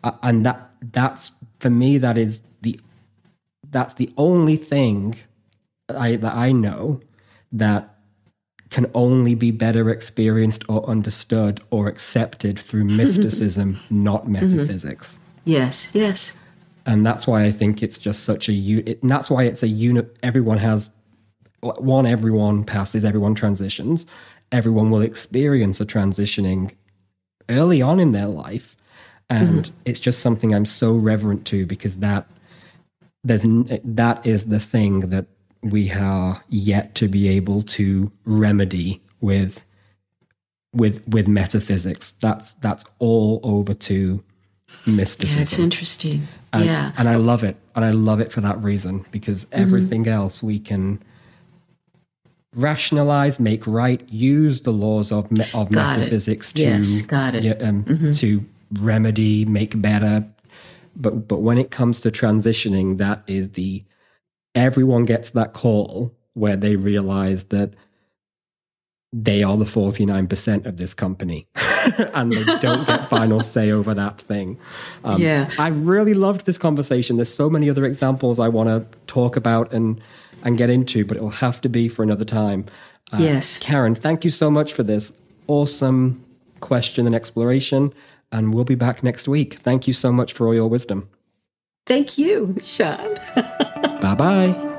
uh, 0.04 0.14
and 0.24 0.46
that 0.46 0.60
that's 0.94 1.34
for 1.60 1.70
me 1.70 1.98
that 2.00 2.18
is 2.18 2.42
the 2.62 2.80
that's 3.72 3.96
the 3.96 4.10
only 4.18 4.56
thing 4.56 5.16
I 5.90 6.16
that 6.16 6.34
I 6.34 6.52
know 6.54 7.02
that 7.52 7.82
can 8.70 8.90
only 8.94 9.36
be 9.36 9.52
better 9.52 9.90
experienced 9.90 10.64
or 10.68 10.84
understood 10.90 11.60
or 11.70 11.88
accepted 11.88 12.58
through 12.60 12.86
mysticism, 13.02 13.80
not 13.90 14.28
metaphysics. 14.28 15.20
Yes. 15.46 15.92
Yes. 15.94 16.36
And 16.86 17.06
that's 17.06 17.26
why 17.26 17.44
I 17.44 17.52
think 17.52 17.82
it's 17.82 17.98
just 17.98 18.24
such 18.24 18.50
a 18.50 18.54
it, 18.54 19.02
and 19.02 19.10
that's 19.10 19.32
why 19.32 19.44
it's 19.44 19.64
a 19.64 19.68
unit. 19.68 20.16
Everyone 20.22 20.58
has 20.60 20.92
one. 21.62 22.06
Everyone 22.06 22.64
passes. 22.64 23.04
Everyone 23.04 23.34
transitions. 23.34 24.06
Everyone 24.52 24.92
will 24.92 25.02
experience 25.02 25.82
a 25.82 25.86
transitioning 25.86 26.76
early 27.50 27.82
on 27.82 28.00
in 28.00 28.12
their 28.12 28.28
life, 28.28 28.76
and 29.32 29.64
mm-hmm. 29.64 29.76
it's 29.86 30.00
just 30.00 30.20
something 30.20 30.54
I'm 30.54 30.66
so 30.66 30.94
reverent 30.94 31.46
to 31.48 31.66
because 31.66 31.98
that 31.98 32.28
there's 33.24 33.44
that 33.84 34.26
is 34.26 34.46
the 34.46 34.60
thing 34.60 35.10
that 35.10 35.26
we 35.64 35.92
are 35.92 36.44
yet 36.50 36.94
to 36.96 37.08
be 37.08 37.28
able 37.30 37.64
to 37.64 38.12
remedy 38.26 39.02
with 39.22 39.66
with 40.72 41.06
with 41.08 41.28
metaphysics. 41.28 42.12
That's 42.12 42.54
that's 42.54 42.86
all 43.00 43.40
over 43.44 43.74
to 43.74 44.24
mysticism. 44.86 45.38
Yeah, 45.40 45.42
it's 45.44 45.60
interesting. 45.60 46.28
And, 46.54 46.66
yeah. 46.66 46.92
and 46.98 47.10
I 47.10 47.16
love 47.16 47.44
it. 47.44 47.58
And 47.76 47.84
I 47.84 47.92
love 47.92 48.22
it 48.22 48.32
for 48.32 48.42
that 48.42 48.62
reason 48.64 49.06
because 49.12 49.46
Mm-hmm. 49.46 49.62
everything 49.62 50.08
else 50.08 50.42
we 50.44 50.60
can 50.60 51.02
rationalize, 52.56 53.40
make 53.40 53.66
right, 53.68 54.02
use 54.10 54.62
the 54.62 54.72
laws 54.72 55.12
of 55.12 55.30
me- 55.32 55.46
of 55.54 55.72
Got 55.72 55.96
it. 55.96 56.00
metaphysics 56.00 56.54
to 56.54 56.62
Yes, 56.62 57.02
got 57.02 57.36
it. 57.36 57.44
Mm-hmm. 57.60 58.06
um, 58.08 58.14
to 58.14 58.46
remedy, 58.80 59.46
make 59.46 59.80
better. 59.82 60.26
But 60.96 61.28
but 61.28 61.42
when 61.42 61.58
it 61.58 61.72
comes 61.72 62.00
to 62.02 62.12
transitioning, 62.12 62.98
that 62.98 63.24
is 63.28 63.50
the 63.52 63.84
everyone 64.54 65.04
gets 65.04 65.32
that 65.32 65.54
call 65.54 66.14
where 66.34 66.56
they 66.56 66.76
realize 66.78 67.46
that 67.46 67.74
they 69.18 69.44
are 69.44 69.56
the 69.56 69.64
49% 69.66 70.66
of 70.66 70.76
this 70.76 70.94
company 70.94 71.48
and 72.14 72.34
they 72.34 72.44
don't 72.60 72.86
get 72.86 73.10
final 73.10 73.40
say 73.40 73.72
over 73.72 73.94
that 73.94 74.20
thing. 74.22 74.60
Um, 75.06 75.22
Yeah. 75.22 75.50
I 75.58 75.70
really 75.70 76.14
loved 76.14 76.46
this 76.46 76.58
conversation. 76.58 77.16
There's 77.16 77.34
so 77.34 77.50
many 77.50 77.70
other 77.70 77.86
examples 77.86 78.40
I 78.40 78.50
want 78.50 78.68
to 78.68 78.86
talk 79.08 79.38
about 79.38 79.72
and 79.74 80.02
and 80.44 80.58
get 80.58 80.70
into, 80.70 81.06
but 81.06 81.18
it'll 81.18 81.30
have 81.30 81.60
to 81.62 81.70
be 81.70 81.88
for 81.88 82.04
another 82.04 82.26
time. 82.26 82.66
Uh, 83.14 83.18
Yes. 83.22 83.58
Karen, 83.60 83.96
thank 83.96 84.24
you 84.26 84.30
so 84.30 84.52
much 84.52 84.74
for 84.74 84.84
this 84.84 85.14
awesome 85.48 86.22
question 86.60 87.06
and 87.06 87.16
exploration. 87.16 87.94
And 88.34 88.54
we'll 88.54 88.66
be 88.66 88.76
back 88.76 89.02
next 89.02 89.28
week. 89.30 89.54
Thank 89.56 89.88
you 89.88 89.94
so 89.94 90.12
much 90.12 90.34
for 90.34 90.46
all 90.48 90.54
your 90.54 90.68
wisdom. 90.68 91.08
Thank 91.86 92.18
you, 92.18 92.56
Sean. 92.60 93.16
Bye 94.02 94.16
bye. 94.18 94.75